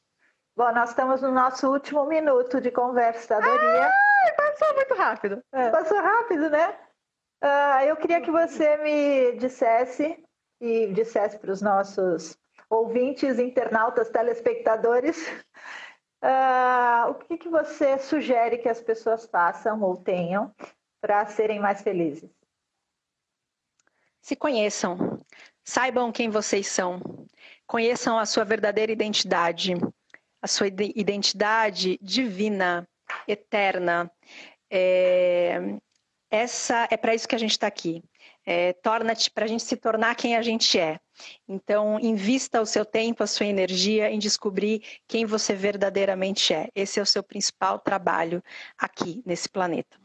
Bom, 0.55 0.71
nós 0.71 0.89
estamos 0.89 1.21
no 1.21 1.31
nosso 1.31 1.67
último 1.71 2.05
minuto 2.05 2.61
de 2.61 2.69
conversadoria. 2.69 3.87
Ah, 3.87 4.31
passou 4.37 4.75
muito 4.75 4.93
rápido. 4.93 5.43
É. 5.51 5.69
Passou 5.69 5.97
rápido, 5.97 6.49
né? 6.49 6.75
Uh, 7.43 7.85
eu 7.87 7.95
queria 7.97 8.21
que 8.21 8.31
você 8.31 8.77
me 8.77 9.33
dissesse 9.37 10.23
e 10.61 10.87
dissesse 10.93 11.37
para 11.39 11.51
os 11.51 11.61
nossos 11.61 12.37
ouvintes, 12.69 13.37
internautas, 13.37 14.09
telespectadores, 14.09 15.17
Uh, 16.23 17.11
o 17.11 17.15
que, 17.15 17.37
que 17.37 17.49
você 17.49 17.99
sugere 17.99 18.57
que 18.57 18.69
as 18.69 18.79
pessoas 18.79 19.25
façam 19.25 19.81
ou 19.81 19.97
tenham 19.97 20.55
para 21.01 21.25
serem 21.25 21.59
mais 21.59 21.81
felizes? 21.81 22.29
Se 24.21 24.33
conheçam, 24.33 25.19
saibam 25.65 26.13
quem 26.13 26.29
vocês 26.29 26.67
são, 26.67 27.01
conheçam 27.67 28.17
a 28.17 28.25
sua 28.25 28.45
verdadeira 28.45 28.89
identidade, 28.89 29.73
a 30.41 30.47
sua 30.47 30.67
identidade 30.67 31.99
divina, 32.01 32.87
eterna. 33.27 34.09
É, 34.71 35.59
essa 36.31 36.87
é 36.89 36.95
para 36.95 37.13
isso 37.13 37.27
que 37.27 37.35
a 37.35 37.39
gente 37.39 37.51
está 37.51 37.67
aqui 37.67 38.01
é, 38.45 38.73
torna-te 38.73 39.31
para 39.31 39.45
a 39.45 39.47
gente 39.47 39.63
se 39.63 39.75
tornar 39.75 40.15
quem 40.15 40.35
a 40.35 40.41
gente 40.41 40.79
é. 40.79 40.99
Então, 41.47 41.99
invista 41.99 42.61
o 42.61 42.65
seu 42.65 42.85
tempo, 42.85 43.23
a 43.23 43.27
sua 43.27 43.45
energia 43.45 44.09
em 44.09 44.19
descobrir 44.19 44.83
quem 45.07 45.25
você 45.25 45.53
verdadeiramente 45.53 46.53
é. 46.53 46.69
Esse 46.75 46.99
é 46.99 47.03
o 47.03 47.05
seu 47.05 47.23
principal 47.23 47.79
trabalho 47.79 48.43
aqui 48.77 49.21
nesse 49.25 49.49
planeta. 49.49 49.97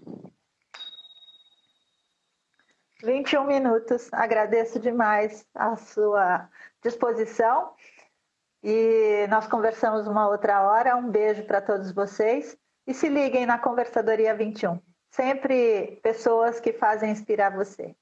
21 3.02 3.44
minutos. 3.44 4.08
Agradeço 4.12 4.78
demais 4.78 5.46
a 5.54 5.76
sua 5.76 6.48
disposição. 6.82 7.72
E 8.62 9.26
nós 9.28 9.46
conversamos 9.46 10.06
uma 10.06 10.28
outra 10.28 10.62
hora. 10.62 10.96
Um 10.96 11.08
beijo 11.08 11.44
para 11.44 11.60
todos 11.60 11.92
vocês. 11.92 12.56
E 12.86 12.94
se 12.94 13.08
liguem 13.08 13.46
na 13.46 13.58
Conversadoria 13.58 14.34
21. 14.34 14.80
Sempre 15.10 16.00
pessoas 16.02 16.58
que 16.58 16.72
fazem 16.72 17.10
inspirar 17.10 17.50
você. 17.50 17.94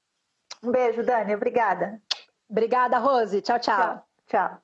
Um 0.63 0.71
beijo, 0.71 1.03
Dani. 1.03 1.35
Obrigada. 1.35 2.01
Obrigada, 2.49 2.97
Rose. 2.99 3.41
Tchau, 3.41 3.59
tchau. 3.59 4.03
Tchau. 4.27 4.61